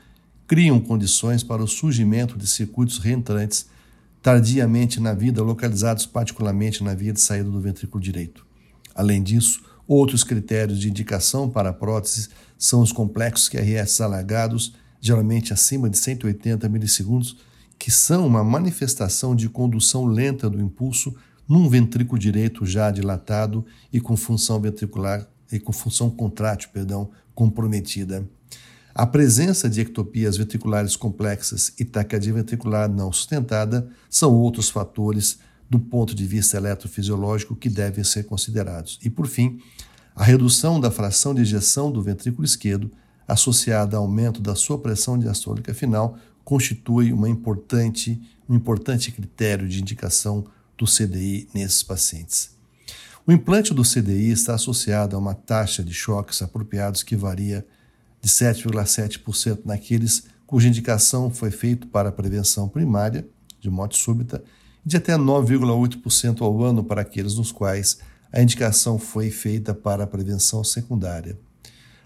[0.47, 3.67] criam condições para o surgimento de circuitos reentrantes
[4.23, 8.45] tardiamente na vida, localizados particularmente na via de saída do ventrículo direito.
[8.95, 15.53] Além disso, outros critérios de indicação para a prótese são os complexos QRS alargados, geralmente
[15.53, 17.37] acima de 180 milissegundos,
[17.79, 21.15] que são uma manifestação de condução lenta do impulso
[21.49, 28.29] num ventrículo direito já dilatado e com função ventricular e com função contrátil, perdão, comprometida.
[28.95, 35.39] A presença de ectopias ventriculares complexas e taquicardia ventricular não sustentada são outros fatores
[35.69, 38.99] do ponto de vista eletrofisiológico que devem ser considerados.
[39.03, 39.61] E, por fim,
[40.17, 42.91] a redução da fração de ejeção do ventrículo esquerdo,
[43.29, 49.83] associada ao aumento da sua pressão diastólica final, constitui uma importante, um importante critério de
[49.83, 50.47] indicação
[50.79, 52.57] do CDI nesses pacientes.
[53.27, 57.67] O implante do CDI está associado a uma taxa de choques apropriados que varia
[58.23, 63.27] de 7,7% naqueles cuja indicação foi feita para prevenção primária
[63.61, 64.43] de morte súbita
[64.85, 67.99] e de até 9,8% ao ano para aqueles nos quais
[68.33, 71.39] a indicação foi feita para a prevenção secundária.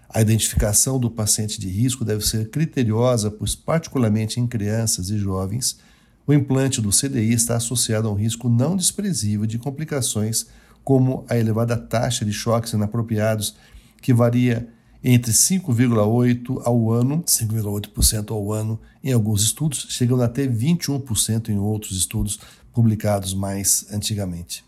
[0.09, 5.79] A identificação do paciente de risco deve ser criteriosa, pois, particularmente em crianças e jovens,
[6.27, 10.47] o implante do CDI está associado a um risco não desprezível de complicações
[10.83, 13.55] como a elevada taxa de choques inapropriados,
[14.01, 14.67] que varia
[15.03, 21.97] entre 5,8% ao ano, 5,8% ao ano em alguns estudos, chegando até 21% em outros
[21.97, 22.39] estudos
[22.73, 24.63] publicados mais antigamente.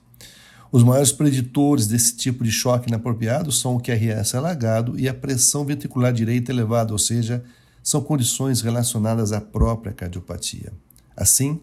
[0.74, 5.63] Os maiores preditores desse tipo de choque inapropriado são o QRS alagado e a pressão
[5.63, 7.43] ventricular direita elevada, ou seja,
[7.84, 10.74] são condições relacionadas à própria cardiopatia.
[11.15, 11.59] Assim,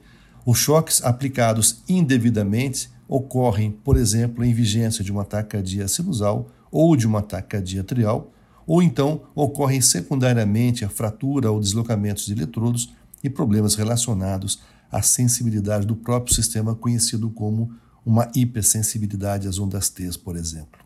[0.47, 7.05] os choques aplicados indevidamente ocorrem, por exemplo, em vigência de uma taquicardia sinusal ou de
[7.05, 8.33] uma taquicardia trial,
[8.65, 12.95] ou então ocorrem secundariamente a fratura ou deslocamentos de eletrodos
[13.25, 17.73] e problemas relacionados à sensibilidade do próprio sistema, conhecido como
[18.05, 20.81] uma hipersensibilidade às ondas T, por exemplo.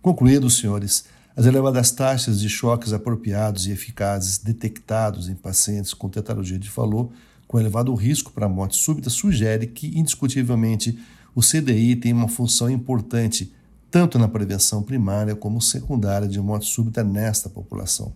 [0.00, 1.04] Concluindo, senhores,
[1.36, 7.10] as elevadas taxas de choques apropriados e eficazes detectados em pacientes com tetralogia de Fallot
[7.46, 10.98] com elevado risco para morte súbita sugere que, indiscutivelmente,
[11.34, 13.52] o CDI tem uma função importante
[13.90, 18.14] tanto na prevenção primária como secundária de morte súbita nesta população.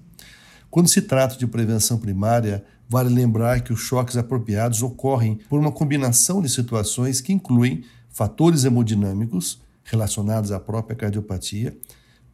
[0.70, 5.70] Quando se trata de prevenção primária, vale lembrar que os choques apropriados ocorrem por uma
[5.70, 7.85] combinação de situações que incluem
[8.16, 11.76] fatores hemodinâmicos relacionados à própria cardiopatia,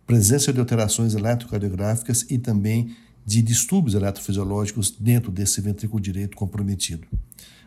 [0.06, 2.94] presença de alterações eletrocardiográficas e também
[3.26, 7.08] de distúrbios eletrofisiológicos dentro desse ventrículo direito comprometido.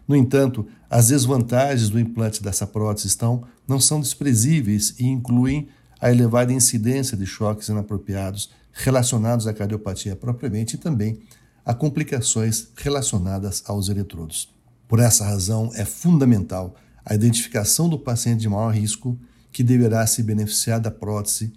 [0.08, 5.68] No entanto, as desvantagens do implante dessa prótese estão, não são desprezíveis e incluem
[6.00, 11.20] a elevada incidência de choques inapropriados relacionados à cardiopatia propriamente e também
[11.66, 14.56] a complicações relacionadas aos eletrodos.
[14.88, 19.18] Por essa razão, é fundamental a identificação do paciente de maior risco
[19.52, 21.54] que deverá se beneficiar da prótese,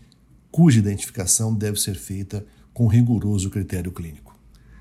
[0.51, 2.45] cuja identificação deve ser feita
[2.75, 4.37] com rigoroso critério clínico.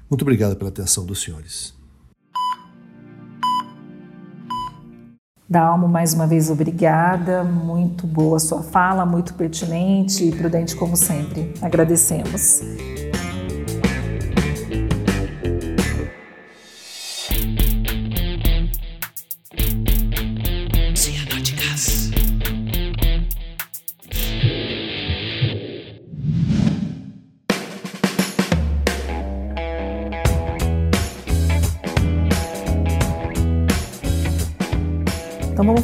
[0.09, 1.75] Muito obrigado pela atenção dos senhores.
[5.49, 7.43] Dalmo, mais uma vez, obrigada.
[7.43, 11.53] Muito boa sua fala, muito pertinente e prudente, como sempre.
[11.61, 12.61] Agradecemos.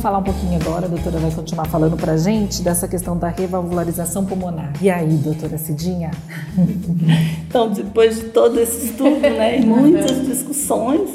[0.04, 3.30] Falar um pouquinho agora, a doutora vai continuar falando para a gente dessa questão da
[3.30, 4.74] revalvularização pulmonar.
[4.82, 6.12] E aí, doutora Cidinha?
[7.48, 11.08] Então, depois de todo esse estudo né, e muitas discussões,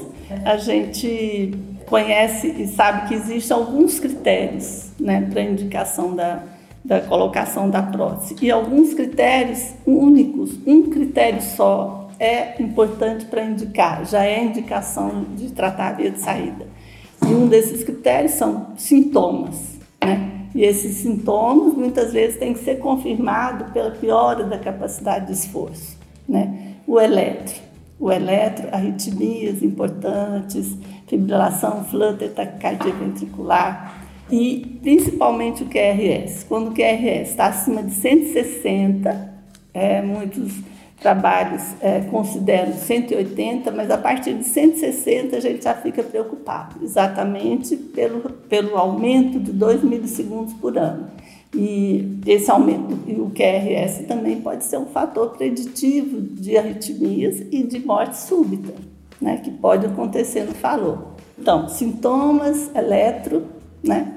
[0.45, 1.53] a gente
[1.87, 6.45] conhece e sabe que existem alguns critérios né, para indicação da,
[6.85, 8.37] da colocação da prótese.
[8.41, 15.49] E alguns critérios únicos, um critério só é importante para indicar, já é indicação de
[15.97, 16.78] via de saída
[17.23, 20.49] e um desses critérios são sintomas, né?
[20.55, 25.97] E esses sintomas muitas vezes têm que ser confirmados pela piora da capacidade de esforço,
[26.29, 26.75] né?
[26.87, 27.55] O eletro,
[28.01, 36.45] o eletro, arritmias importantes, fibrilação, flutter, taquicardia ventricular e principalmente o QRS.
[36.45, 39.35] Quando o QRS está acima de 160,
[39.75, 40.53] é, muitos
[41.01, 47.77] trabalhos é, consideram 180, mas a partir de 160 a gente já fica preocupado, exatamente
[47.77, 51.07] pelo, pelo aumento de 2 milissegundos por ano.
[51.55, 57.63] E esse aumento, e o QRS também pode ser um fator preditivo de arritmias e
[57.63, 58.75] de morte súbita,
[59.21, 61.13] né, que pode acontecer no falou.
[61.39, 63.45] Então, sintomas, eletro,
[63.83, 64.15] né,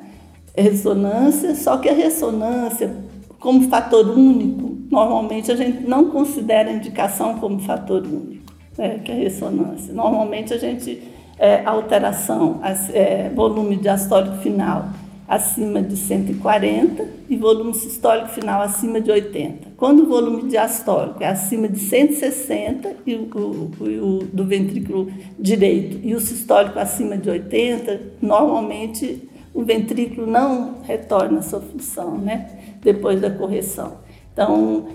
[0.57, 2.93] ressonância, só que a ressonância,
[3.39, 9.11] como fator único, normalmente a gente não considera a indicação como fator único, né, que
[9.11, 9.93] é a ressonância.
[9.93, 11.01] Normalmente a gente,
[11.39, 12.59] é, alteração,
[12.93, 14.89] é, volume diastólico final
[15.31, 19.69] acima de 140 e volume sistólico final acima de 80.
[19.77, 26.05] Quando o volume diastólico é acima de 160 e o, o, o do ventrículo direito
[26.05, 32.49] e o sistólico acima de 80, normalmente o ventrículo não retorna à sua função, né?
[32.81, 34.00] Depois da correção.
[34.33, 34.87] Então,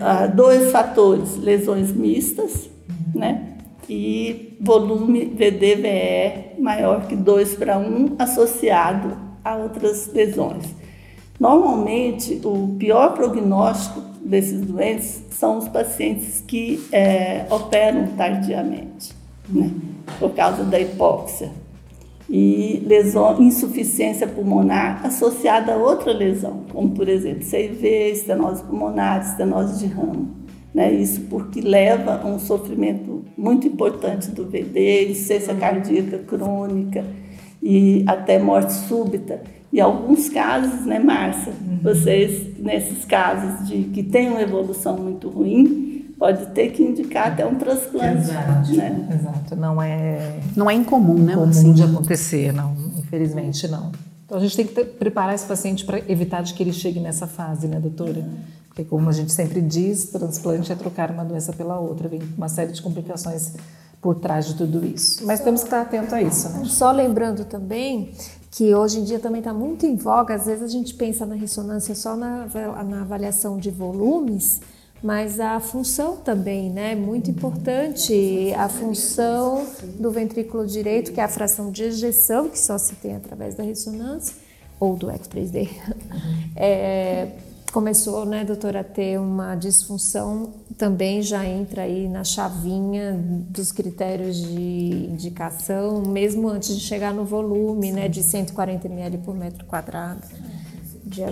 [0.00, 2.68] ah, dois fatores, lesões mistas,
[3.14, 3.56] né?
[3.88, 10.66] E volume VDVE maior que 2 para 1 associado a outras lesões.
[11.38, 19.12] Normalmente, o pior prognóstico desses doentes são os pacientes que é, operam tardiamente,
[19.48, 19.70] né?
[20.20, 21.50] por causa da hipóxia
[22.28, 29.78] e lesão, insuficiência pulmonar associada a outra lesão, como por exemplo CIV, estenose pulmonar, estenose
[29.78, 30.42] de ramo.
[30.74, 30.92] Né?
[30.92, 37.04] Isso porque leva a um sofrimento muito importante do VD, insuficiência cardíaca crônica
[37.62, 39.42] e até morte súbita.
[39.72, 41.52] E alguns casos, né, Márcia?
[41.52, 41.78] Uhum.
[41.82, 45.91] Vocês, nesses casos de que tem uma evolução muito ruim,
[46.22, 48.30] pode ter que indicar até um transplante.
[48.30, 49.08] Exato, né?
[49.12, 49.56] exato.
[49.56, 51.34] Não é, não é incomum, né?
[51.34, 51.72] Comum assim.
[51.72, 52.76] de acontecer, não.
[52.96, 53.90] Infelizmente, não.
[54.24, 57.00] Então a gente tem que ter, preparar esse paciente para evitar de que ele chegue
[57.00, 58.24] nessa fase, né, doutora?
[58.68, 62.48] Porque como a gente sempre diz, transplante é trocar uma doença pela outra, vem uma
[62.48, 63.54] série de complicações
[64.00, 65.26] por trás de tudo isso.
[65.26, 66.62] Mas temos que estar atento a isso, né?
[66.66, 68.12] Só lembrando também
[68.48, 71.34] que hoje em dia também está muito em voga, às vezes a gente pensa na
[71.34, 72.46] ressonância só na,
[72.84, 74.60] na avaliação de volumes,
[75.02, 76.94] mas a função também, né?
[76.94, 79.66] Muito importante a função
[79.98, 83.64] do ventrículo direito, que é a fração de ejeção, que só se tem através da
[83.64, 84.34] ressonância,
[84.78, 85.68] ou do X3D.
[86.54, 87.28] É,
[87.72, 94.36] começou, né, doutora, a ter uma disfunção, também já entra aí na chavinha dos critérios
[94.36, 100.20] de indicação, mesmo antes de chegar no volume, né, de 140 ml por metro quadrado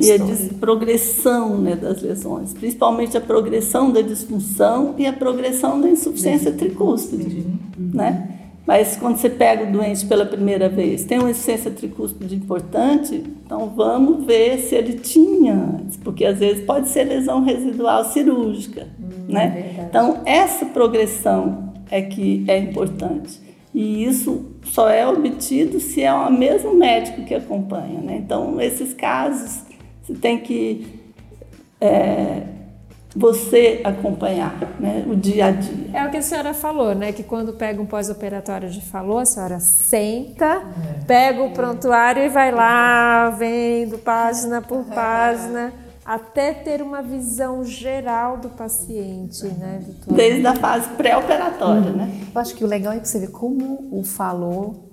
[0.01, 5.89] e a progressão né, das lesões, principalmente a progressão da disfunção e a progressão da
[5.89, 7.47] insuficiência tricúspide,
[7.79, 8.37] né?
[8.67, 13.73] Mas quando você pega o doente pela primeira vez, tem uma insuficiência tricúspide importante, então
[13.75, 19.33] vamos ver se ele tinha antes, porque às vezes pode ser lesão residual cirúrgica, hum,
[19.33, 19.75] né?
[19.77, 23.41] É então essa progressão é que é importante.
[23.75, 28.21] E isso só é obtido se é o mesmo médico que acompanha, né?
[28.25, 29.63] Então esses casos
[30.11, 31.01] você tem que
[31.81, 32.43] é,
[33.15, 35.91] você acompanhar né, o dia a dia.
[35.93, 37.13] É o que a senhora falou, né?
[37.13, 41.05] Que quando pega um pós-operatório de falou, a senhora senta, é.
[41.07, 45.73] pega o prontuário e vai lá, vendo página por página,
[46.05, 49.83] até ter uma visão geral do paciente, né?
[50.07, 52.21] Desde a fase pré-operatória, né?
[52.33, 54.91] Eu acho que o legal é que você vê como o falou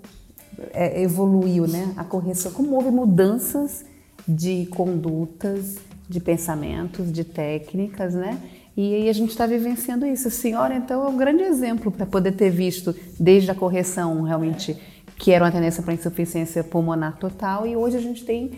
[0.73, 1.93] é, evoluiu, né?
[1.95, 3.85] A correção, como houve mudanças
[4.27, 5.77] de condutas,
[6.09, 8.39] de pensamentos, de técnicas, né?
[8.75, 10.27] E aí a gente está vivenciando isso.
[10.27, 14.77] A senhora, então, é um grande exemplo para poder ter visto desde a correção realmente
[15.17, 18.51] que era uma tendência para insuficiência pulmonar total e hoje a gente tem,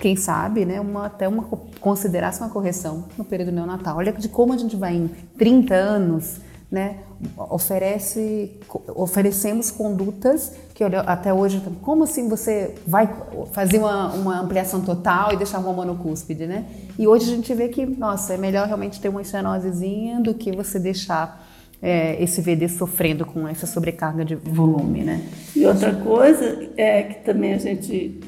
[0.00, 1.42] quem sabe, né, uma, até uma
[1.78, 3.98] considerasse uma correção no período neonatal.
[3.98, 7.00] Olha de como a gente vai em 30 anos né,
[7.36, 8.58] oferece,
[8.88, 13.08] oferecemos condutas que até hoje, como assim você vai
[13.52, 16.66] fazer uma, uma ampliação total e deixar uma monocúspide, né?
[16.98, 20.52] E hoje a gente vê que, nossa, é melhor realmente ter uma estenosezinha do que
[20.52, 21.48] você deixar
[21.80, 25.26] é, esse VD sofrendo com essa sobrecarga de volume, né?
[25.56, 28.20] E outra coisa é que também a gente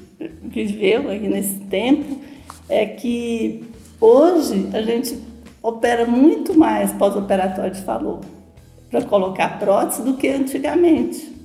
[0.42, 2.18] viveu aí nesse tempo
[2.66, 3.62] é que
[4.00, 5.18] hoje a gente
[5.62, 8.20] opera muito mais pós-operatório de falou
[8.90, 11.37] para colocar prótese do que antigamente.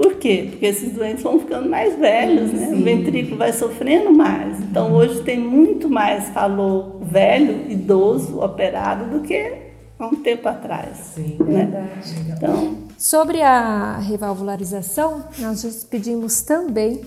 [0.00, 0.48] Por quê?
[0.50, 2.70] Porque esses doentes vão ficando mais velhos, né?
[2.72, 4.58] O ventrículo vai sofrendo mais.
[4.58, 9.52] Então hoje tem muito mais falou velho, idoso, operado do que
[9.98, 10.96] há um tempo atrás.
[11.14, 11.66] Sim, né?
[11.66, 12.14] verdade.
[12.30, 17.02] Então, Sobre a revalvularização, nós pedimos também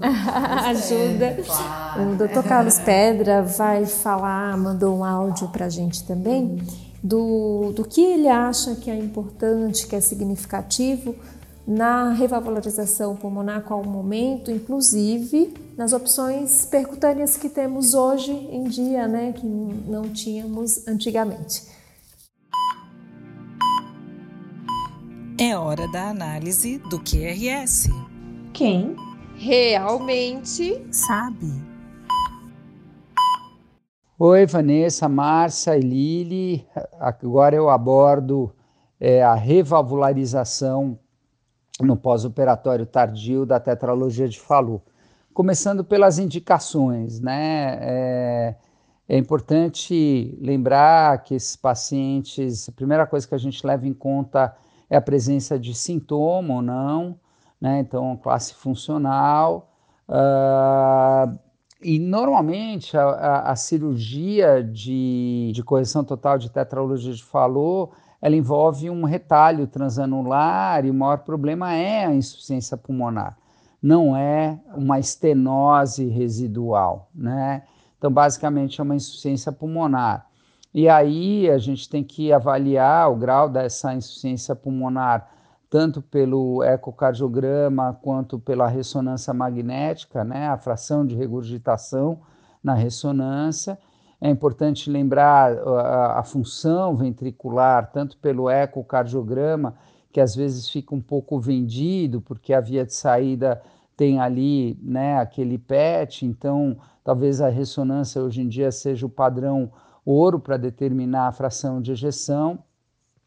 [0.68, 1.36] ajuda.
[1.44, 2.12] Claro.
[2.12, 6.62] O doutor Carlos Pedra vai falar, mandou um áudio para a gente também,
[7.02, 11.14] do, do que ele acha que é importante, que é significativo
[11.66, 19.06] na revalorização pulmonar, qual o momento, inclusive nas opções percutâneas que temos hoje em dia,
[19.06, 21.70] né, que não tínhamos antigamente.
[25.40, 27.88] É hora da análise do QRS.
[28.52, 28.94] Quem
[29.34, 31.50] realmente sabe.
[34.18, 36.66] Oi, Vanessa, Márcia e Lili.
[37.00, 38.52] Agora eu abordo
[39.00, 40.96] é, a revalvularização
[41.80, 44.82] no pós-operatório tardio da tetralogia de Fallot.
[45.32, 47.78] Começando pelas indicações, né?
[47.80, 48.54] É,
[49.08, 54.54] é importante lembrar que esses pacientes, a primeira coisa que a gente leva em conta
[54.90, 57.18] é a presença de sintoma ou não,
[57.60, 57.80] né?
[57.80, 59.70] Então, classe funcional.
[60.08, 61.38] Uh,
[61.84, 67.90] E normalmente a, a, a cirurgia de, de correção total de tetralogia de Fallot
[68.22, 73.36] ela envolve um retalho transanular e o maior problema é a insuficiência pulmonar,
[73.82, 77.64] não é uma estenose residual, né?
[77.98, 80.26] Então, basicamente, é uma insuficiência pulmonar.
[80.74, 85.28] E aí a gente tem que avaliar o grau dessa insuficiência pulmonar
[85.68, 92.20] tanto pelo ecocardiograma quanto pela ressonância magnética, né, a fração de regurgitação
[92.62, 93.78] na ressonância.
[94.24, 99.74] É importante lembrar a, a função ventricular, tanto pelo ecocardiograma,
[100.12, 103.60] que às vezes fica um pouco vendido, porque a via de saída
[103.96, 109.72] tem ali né, aquele PET, então talvez a ressonância hoje em dia seja o padrão
[110.06, 112.60] ouro para determinar a fração de ejeção.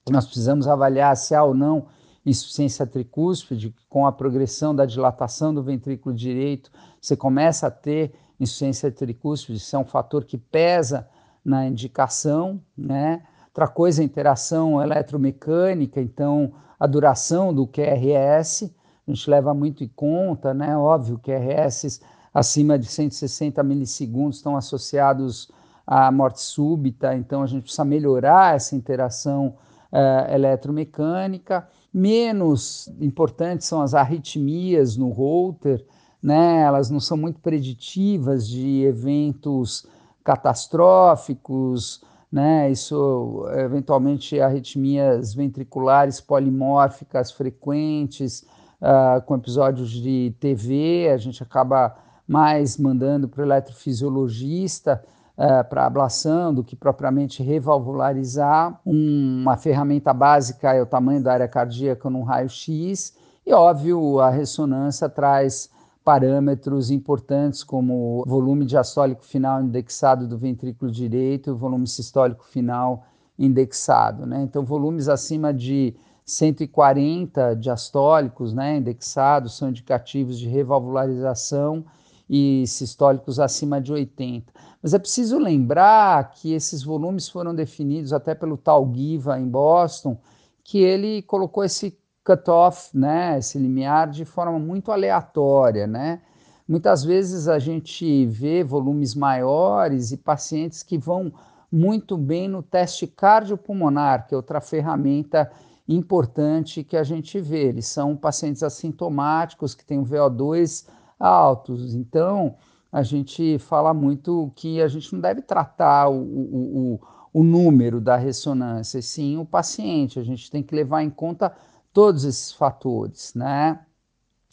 [0.09, 1.87] Nós precisamos avaliar se há ou não
[2.25, 8.91] insuficiência tricúspide, com a progressão da dilatação do ventrículo direito, você começa a ter insuficiência
[8.91, 11.07] tricúspide, isso é um fator que pesa
[11.43, 13.23] na indicação, né?
[13.47, 18.63] Outra coisa, a interação eletromecânica, então a duração do QRS,
[19.07, 20.77] a gente leva muito em conta, né?
[20.77, 22.01] Óbvio, QRS
[22.33, 25.49] acima de 160 milissegundos estão associados
[25.87, 29.55] à morte súbita, então a gente precisa melhorar essa interação
[29.91, 31.65] uh, eletromecânica.
[31.93, 35.85] Menos importantes são as arritmias no Holter,
[36.25, 36.61] né?
[36.61, 39.85] elas não são muito preditivas de eventos
[40.23, 42.71] catastróficos, né?
[42.71, 48.43] Isso, eventualmente, arritmias ventriculares polimórficas frequentes,
[48.81, 51.95] uh, com episódios de TV, a gente acaba
[52.27, 55.03] mais mandando para o eletrofisiologista,
[55.37, 58.81] uh, para ablação do que propriamente revalvularizar.
[58.83, 63.15] Um, uma ferramenta básica é o tamanho da área cardíaca num raio-x,
[63.45, 65.69] e óbvio, a ressonância traz
[66.05, 73.07] parâmetros importantes como volume diastólico final indexado do ventrículo direito e volume sistólico final
[73.37, 74.27] indexado.
[74.27, 74.43] Né?
[74.43, 81.83] Então, volumes acima de 140 diastólicos né, indexados são indicativos de revalvularização
[82.29, 84.53] e sistólicos acima de 80.
[84.83, 90.19] Mas é preciso lembrar que esses volumes foram definidos até pelo tal Giva em Boston,
[90.63, 96.21] que ele colocou esse cutoff, né, esse limiar de forma muito aleatória, né?
[96.67, 101.31] Muitas vezes a gente vê volumes maiores e pacientes que vão
[101.71, 105.51] muito bem no teste cardiopulmonar, que é outra ferramenta
[105.87, 107.65] importante que a gente vê.
[107.67, 110.87] Eles são pacientes assintomáticos que têm um VO2
[111.19, 111.93] altos.
[111.93, 112.55] Então,
[112.91, 116.99] a gente fala muito que a gente não deve tratar o, o, o,
[117.41, 120.17] o número da ressonância, sim o paciente.
[120.17, 121.53] A gente tem que levar em conta
[121.95, 123.79] todos esses fatores, né?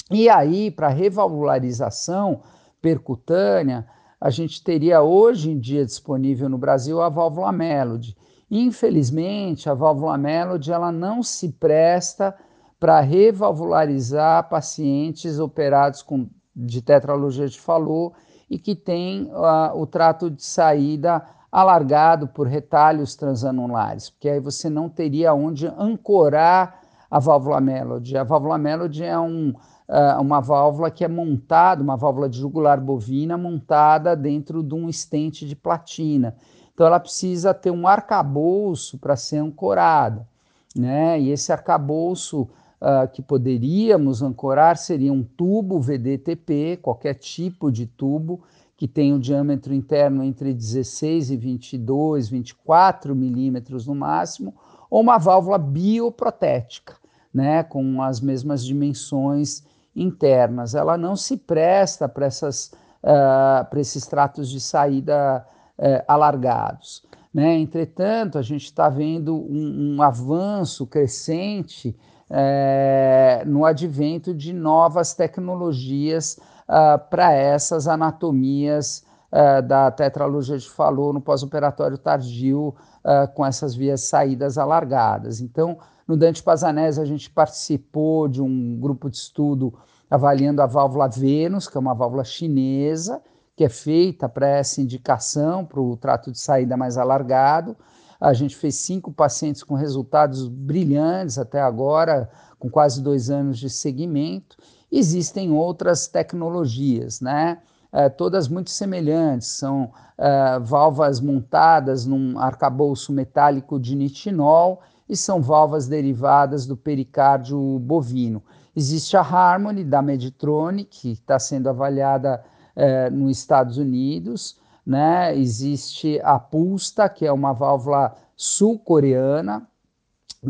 [0.08, 2.42] E aí, para revalvularização
[2.80, 3.84] percutânea,
[4.20, 8.16] a gente teria hoje em dia disponível no Brasil a válvula Melody.
[8.48, 12.32] Infelizmente, a válvula Melody ela não se presta
[12.78, 18.14] para revalvularizar pacientes operados com de tetralogia de Fallot
[18.48, 24.70] e que tem uh, o trato de saída alargado por retalhos transanulares, porque aí você
[24.70, 26.81] não teria onde ancorar
[27.12, 28.16] a válvula Melody.
[28.16, 32.80] A válvula Melody é um, uh, uma válvula que é montada, uma válvula de jugular
[32.80, 36.34] bovina montada dentro de um estente de platina.
[36.72, 40.26] Então ela precisa ter um arcabouço para ser ancorada,
[40.74, 41.20] né?
[41.20, 42.48] E esse arcabouço
[42.80, 48.40] uh, que poderíamos ancorar seria um tubo VDTP, qualquer tipo de tubo
[48.74, 54.54] que tem um diâmetro interno entre 16 e 22, 24 milímetros no máximo,
[54.90, 57.01] ou uma válvula bioprotética,
[57.32, 59.64] né, com as mesmas dimensões
[59.94, 60.74] internas.
[60.74, 65.46] Ela não se presta para uh, esses tratos de saída
[65.78, 67.04] uh, alargados.
[67.32, 67.58] Né?
[67.58, 71.96] Entretanto, a gente está vendo um, um avanço crescente
[72.34, 81.12] é, no advento de novas tecnologias uh, para essas anatomias uh, da tetralogia de Fallot
[81.12, 82.68] no pós-operatório tardio
[83.04, 85.42] uh, com essas vias saídas alargadas.
[85.42, 85.78] Então,
[86.12, 89.72] no Dante Pazanese, a gente participou de um grupo de estudo
[90.10, 93.22] avaliando a válvula Vênus, que é uma válvula chinesa,
[93.56, 97.74] que é feita para essa indicação, para o trato de saída mais alargado.
[98.20, 102.28] A gente fez cinco pacientes com resultados brilhantes até agora,
[102.58, 104.58] com quase dois anos de seguimento.
[104.92, 107.62] Existem outras tecnologias, né?
[107.90, 114.82] É, todas muito semelhantes, são é, válvulas montadas num arcabouço metálico de nitinol
[115.12, 118.42] e são válvulas derivadas do pericárdio bovino.
[118.74, 122.42] Existe a Harmony da Medtronic, que está sendo avaliada
[122.74, 124.58] é, nos Estados Unidos.
[124.86, 125.36] Né?
[125.36, 129.68] Existe a Pulsta, que é uma válvula sul-coreana,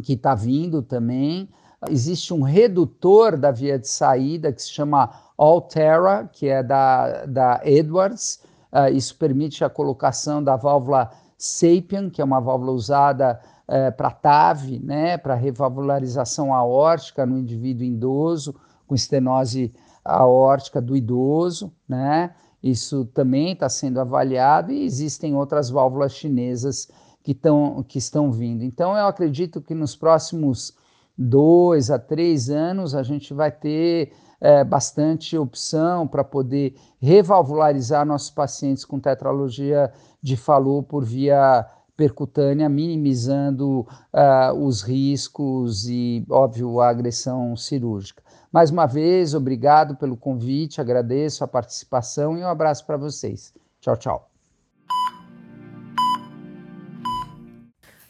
[0.00, 1.48] que está vindo também.
[1.90, 7.60] Existe um redutor da via de saída que se chama Altera, que é da, da
[7.64, 8.40] Edwards.
[8.72, 14.10] Uh, isso permite a colocação da válvula Sapien, que é uma válvula usada uh, para
[14.10, 18.54] TAV, né, para revalvularização aórtica no indivíduo idoso,
[18.86, 19.72] com estenose
[20.04, 21.72] aórtica do idoso.
[21.88, 22.34] Né?
[22.62, 26.88] Isso também está sendo avaliado e existem outras válvulas chinesas
[27.22, 28.64] que, tão, que estão vindo.
[28.64, 30.76] Então, eu acredito que nos próximos
[31.16, 38.30] dois a três anos a gente vai ter é, bastante opção para poder revalvularizar nossos
[38.30, 41.64] pacientes com tetralogia de Fallot por via
[42.02, 48.20] percutânea, minimizando uh, os riscos e, óbvio, a agressão cirúrgica.
[48.50, 53.54] Mais uma vez, obrigado pelo convite, agradeço a participação e um abraço para vocês.
[53.80, 54.31] Tchau, tchau.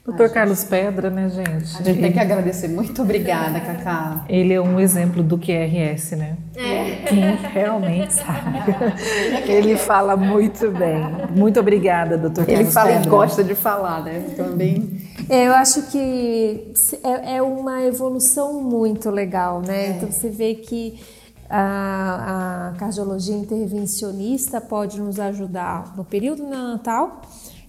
[0.05, 1.77] Doutor Carlos Pedra, né, gente?
[1.79, 2.67] A gente tem que agradecer.
[2.67, 4.25] Muito obrigada, Cacá.
[4.29, 6.37] Ele é um exemplo do QRS, né?
[6.57, 7.07] É.
[7.07, 8.59] Quem realmente sabe.
[9.47, 11.01] Ele fala muito bem.
[11.31, 13.07] Muito obrigada, doutor Carlos Ele fala Pedra.
[13.07, 14.25] e gosta de falar, né?
[14.37, 15.01] Também.
[15.29, 16.73] É, eu acho que
[17.05, 19.87] é, é uma evolução muito legal, né?
[19.87, 19.91] É.
[19.91, 21.01] Então você vê que
[21.49, 27.21] a, a cardiologia intervencionista pode nos ajudar no período neonatal,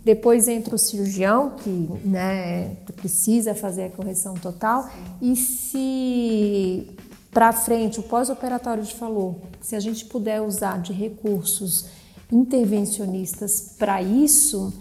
[0.03, 1.69] depois entra o cirurgião, que
[2.03, 4.89] né, precisa fazer a correção total.
[5.21, 6.87] E se
[7.31, 11.85] para frente, o pós-operatório de falou, se a gente puder usar de recursos
[12.31, 14.71] intervencionistas para isso,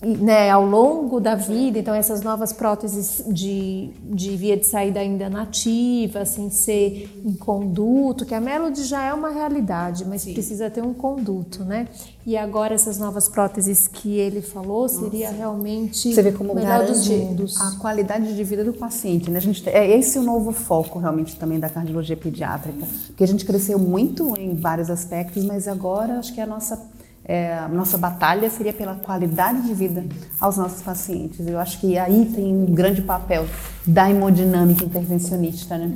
[0.00, 5.28] né, ao longo da vida, então essas novas próteses de, de via de saída ainda
[5.28, 10.34] nativa, sem ser em conduto, que a Melody já é uma realidade, mas Sim.
[10.34, 11.88] precisa ter um conduto, né?
[12.24, 15.38] E agora essas novas próteses que ele falou seria Nossa.
[15.38, 17.60] realmente Você vê como melhor dos mundos.
[17.60, 19.38] a qualidade de vida do paciente, né?
[19.38, 23.44] A gente é esse o novo foco realmente também da cardiologia pediátrica, porque a gente
[23.44, 26.80] cresceu muito em vários aspectos, mas agora acho que é a nossa
[27.28, 30.02] é, a nossa batalha seria pela qualidade de vida
[30.40, 31.46] aos nossos pacientes.
[31.46, 33.46] Eu acho que aí tem um grande papel
[33.86, 35.92] da hemodinâmica intervencionista, né?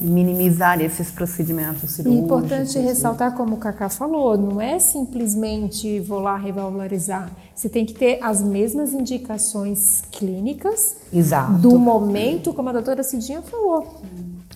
[0.00, 2.20] minimizar esses procedimentos cirúrgicos.
[2.20, 7.30] É importante ressaltar, como o Cacá falou, não é simplesmente vou lá revalularizar.
[7.54, 11.52] Você tem que ter as mesmas indicações clínicas Exato.
[11.54, 14.00] do momento, como a doutora Cidinha falou,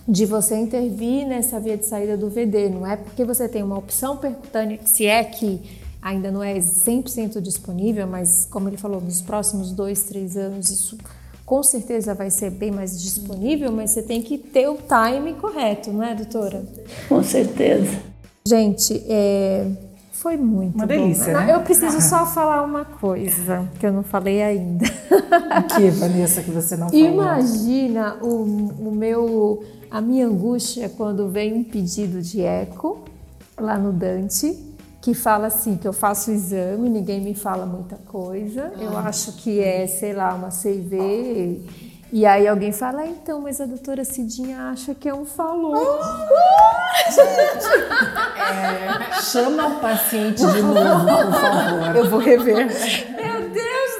[0.07, 2.69] de você intervir nessa via de saída do VD.
[2.69, 7.39] Não é porque você tem uma opção percutânea, se é que ainda não é 100%
[7.39, 10.97] disponível, mas como ele falou, nos próximos dois, três anos isso
[11.45, 15.91] com certeza vai ser bem mais disponível, mas você tem que ter o time correto,
[15.91, 16.63] não é, doutora?
[17.09, 17.99] Com certeza.
[18.47, 19.67] Gente, é,
[20.13, 20.93] foi muito uma bom.
[20.93, 21.53] delícia, né?
[21.53, 24.85] Eu preciso só falar uma coisa que eu não falei ainda.
[24.85, 27.05] O que, Vanessa, que você não falou?
[27.05, 28.43] Imagina o,
[28.87, 33.03] o meu, a minha angústia quando vem um pedido de eco
[33.59, 34.70] lá no Dante
[35.01, 39.07] que fala assim, que eu faço o exame, ninguém me fala muita coisa, eu ah.
[39.07, 41.59] acho que é, sei lá, uma CV,
[42.13, 45.97] e aí alguém fala, ah, então, mas a doutora Cidinha acha que é um falou.
[48.37, 51.95] é, chama o paciente de novo, por favor.
[51.95, 52.67] Eu vou rever.
[53.15, 53.90] Meu Deus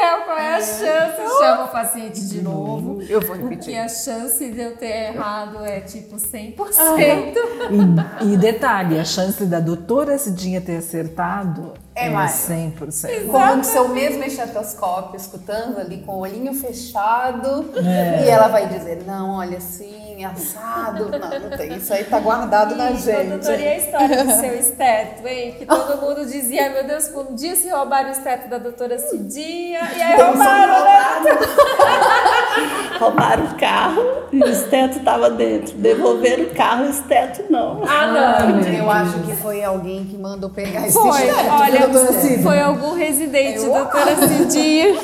[0.00, 1.38] céu, qual é a chance?
[1.38, 3.02] Chama o paciente de novo.
[3.02, 3.58] Eu vou repetir.
[3.58, 6.74] Porque a chance de eu ter errado é tipo 100%.
[6.78, 12.32] Ah, e, e detalhe, a chance da doutora Cidinha ter acertado é, é mais.
[12.48, 13.26] 100%.
[13.30, 18.24] Como seu mesmo estetoscópio, escutando ali com o olhinho fechado, é.
[18.24, 21.08] e ela vai dizer, não, olha assim, assado.
[21.10, 21.76] Não, não tem.
[21.76, 23.28] Isso aí tá guardado na gente.
[23.28, 25.54] Doutora, e a história do seu esteto, hein?
[25.58, 29.80] Que todo mundo dizia, meu Deus, um dia se roubaram o esteto da doutora Cidinha,
[29.96, 31.30] e aí roubaram, né?
[32.98, 34.02] roubaram o carro
[34.32, 35.76] e o esteto estava dentro.
[35.76, 37.82] Devolveram o carro e o esteto não.
[37.86, 38.60] Ah, não.
[38.60, 41.50] Eu acho que foi alguém que mandou pegar esse foi, esteto.
[41.50, 41.88] Olha,
[42.42, 44.94] foi algum residente, Eu doutora Cidinha.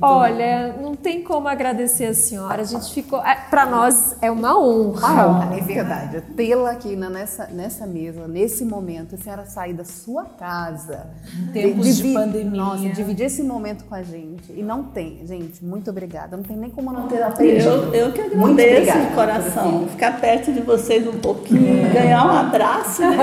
[0.00, 2.62] Olha, não tem como agradecer a senhora.
[2.62, 3.20] A gente ficou.
[3.24, 5.54] É, Para nós é uma honra.
[5.54, 6.22] É verdade.
[6.34, 11.06] Tê-la aqui nessa, nessa mesa, nesse momento, a senhora sair da sua casa.
[11.38, 12.62] Em tempos de, de pandemia.
[12.62, 14.50] Nossa, dividir esse momento com a gente.
[14.52, 16.36] E não tem, gente, muito obrigada.
[16.36, 17.68] Não tem nem como não ter aprendido.
[17.68, 19.86] Eu, eu que agradeço de coração.
[19.88, 23.02] Ficar perto de vocês um pouquinho, ganhar um abraço.
[23.02, 23.16] Né?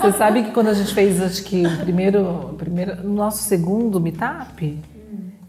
[0.00, 4.78] Você sabe que quando a gente fez, acho que o primeiro, primeiro nosso segundo meetup,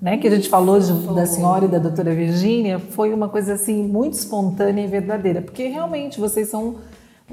[0.01, 3.53] né, que a gente falou de, da senhora e da doutora Virgínia, foi uma coisa
[3.53, 6.77] assim muito espontânea e verdadeira, porque realmente vocês são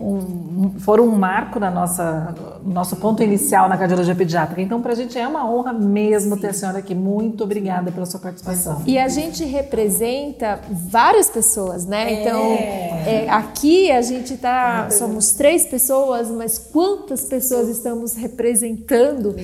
[0.00, 2.34] um, foram um marco na nossa
[2.64, 4.60] nosso ponto inicial na cardiologia pediátrica.
[4.60, 6.94] Então, para a gente é uma honra mesmo ter a senhora aqui.
[6.94, 8.82] Muito obrigada pela sua participação.
[8.86, 12.12] E a gente representa várias pessoas, né?
[12.12, 12.20] É.
[12.20, 12.40] Então,
[13.06, 19.34] é, aqui a gente tá, somos três pessoas, mas quantas pessoas estamos representando?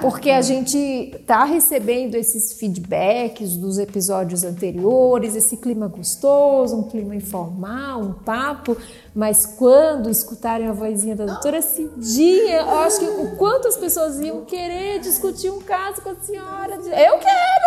[0.00, 7.14] Porque a gente está recebendo esses feedbacks dos episódios anteriores, esse clima gostoso, um clima
[7.14, 8.76] informal, um papo.
[9.14, 14.18] Mas quando escutarem a vozinha da doutora Cidinha, eu acho que o quanto as pessoas
[14.18, 16.76] iam querer discutir um caso com a senhora.
[16.76, 17.62] Eu quero!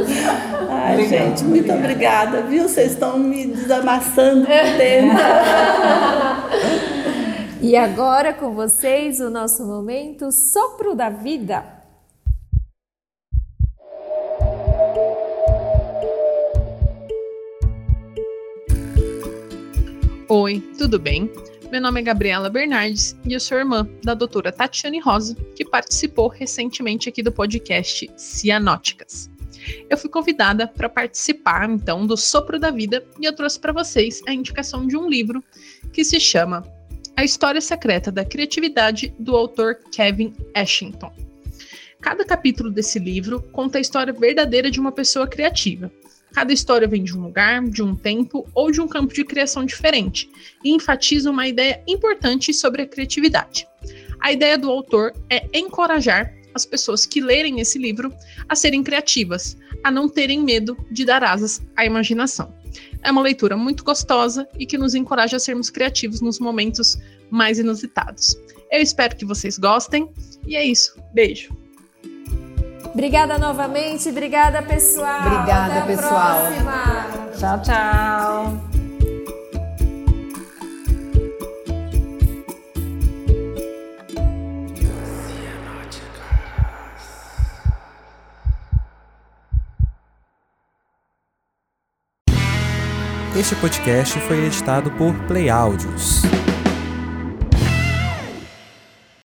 [0.68, 2.68] Ai, gente, muito obrigada, viu?
[2.68, 5.18] Vocês estão me desamassando por dentro.
[7.62, 11.73] e agora com vocês o nosso momento Sopro da Vida.
[20.36, 21.30] Oi, tudo bem?
[21.70, 26.26] Meu nome é Gabriela Bernardes e eu sou irmã da doutora Tatiane Rosa, que participou
[26.26, 29.30] recentemente aqui do podcast Cianóticas.
[29.88, 34.22] Eu fui convidada para participar então do Sopro da Vida e eu trouxe para vocês
[34.26, 35.40] a indicação de um livro
[35.92, 36.64] que se chama
[37.16, 41.12] A História Secreta da Criatividade do autor Kevin Ashington.
[42.00, 45.92] Cada capítulo desse livro conta a história verdadeira de uma pessoa criativa,
[46.34, 49.64] Cada história vem de um lugar, de um tempo ou de um campo de criação
[49.64, 50.28] diferente
[50.64, 53.68] e enfatiza uma ideia importante sobre a criatividade.
[54.20, 58.12] A ideia do autor é encorajar as pessoas que lerem esse livro
[58.48, 62.52] a serem criativas, a não terem medo de dar asas à imaginação.
[63.02, 66.98] É uma leitura muito gostosa e que nos encoraja a sermos criativos nos momentos
[67.30, 68.36] mais inusitados.
[68.72, 70.08] Eu espero que vocês gostem
[70.46, 70.96] e é isso.
[71.12, 71.63] Beijo!
[72.94, 75.26] Obrigada novamente, obrigada pessoal.
[75.26, 76.46] Obrigada Até pessoal.
[76.46, 77.06] Próxima.
[77.36, 78.74] Tchau, tchau.
[93.36, 96.33] Este podcast foi editado por Play Áudios.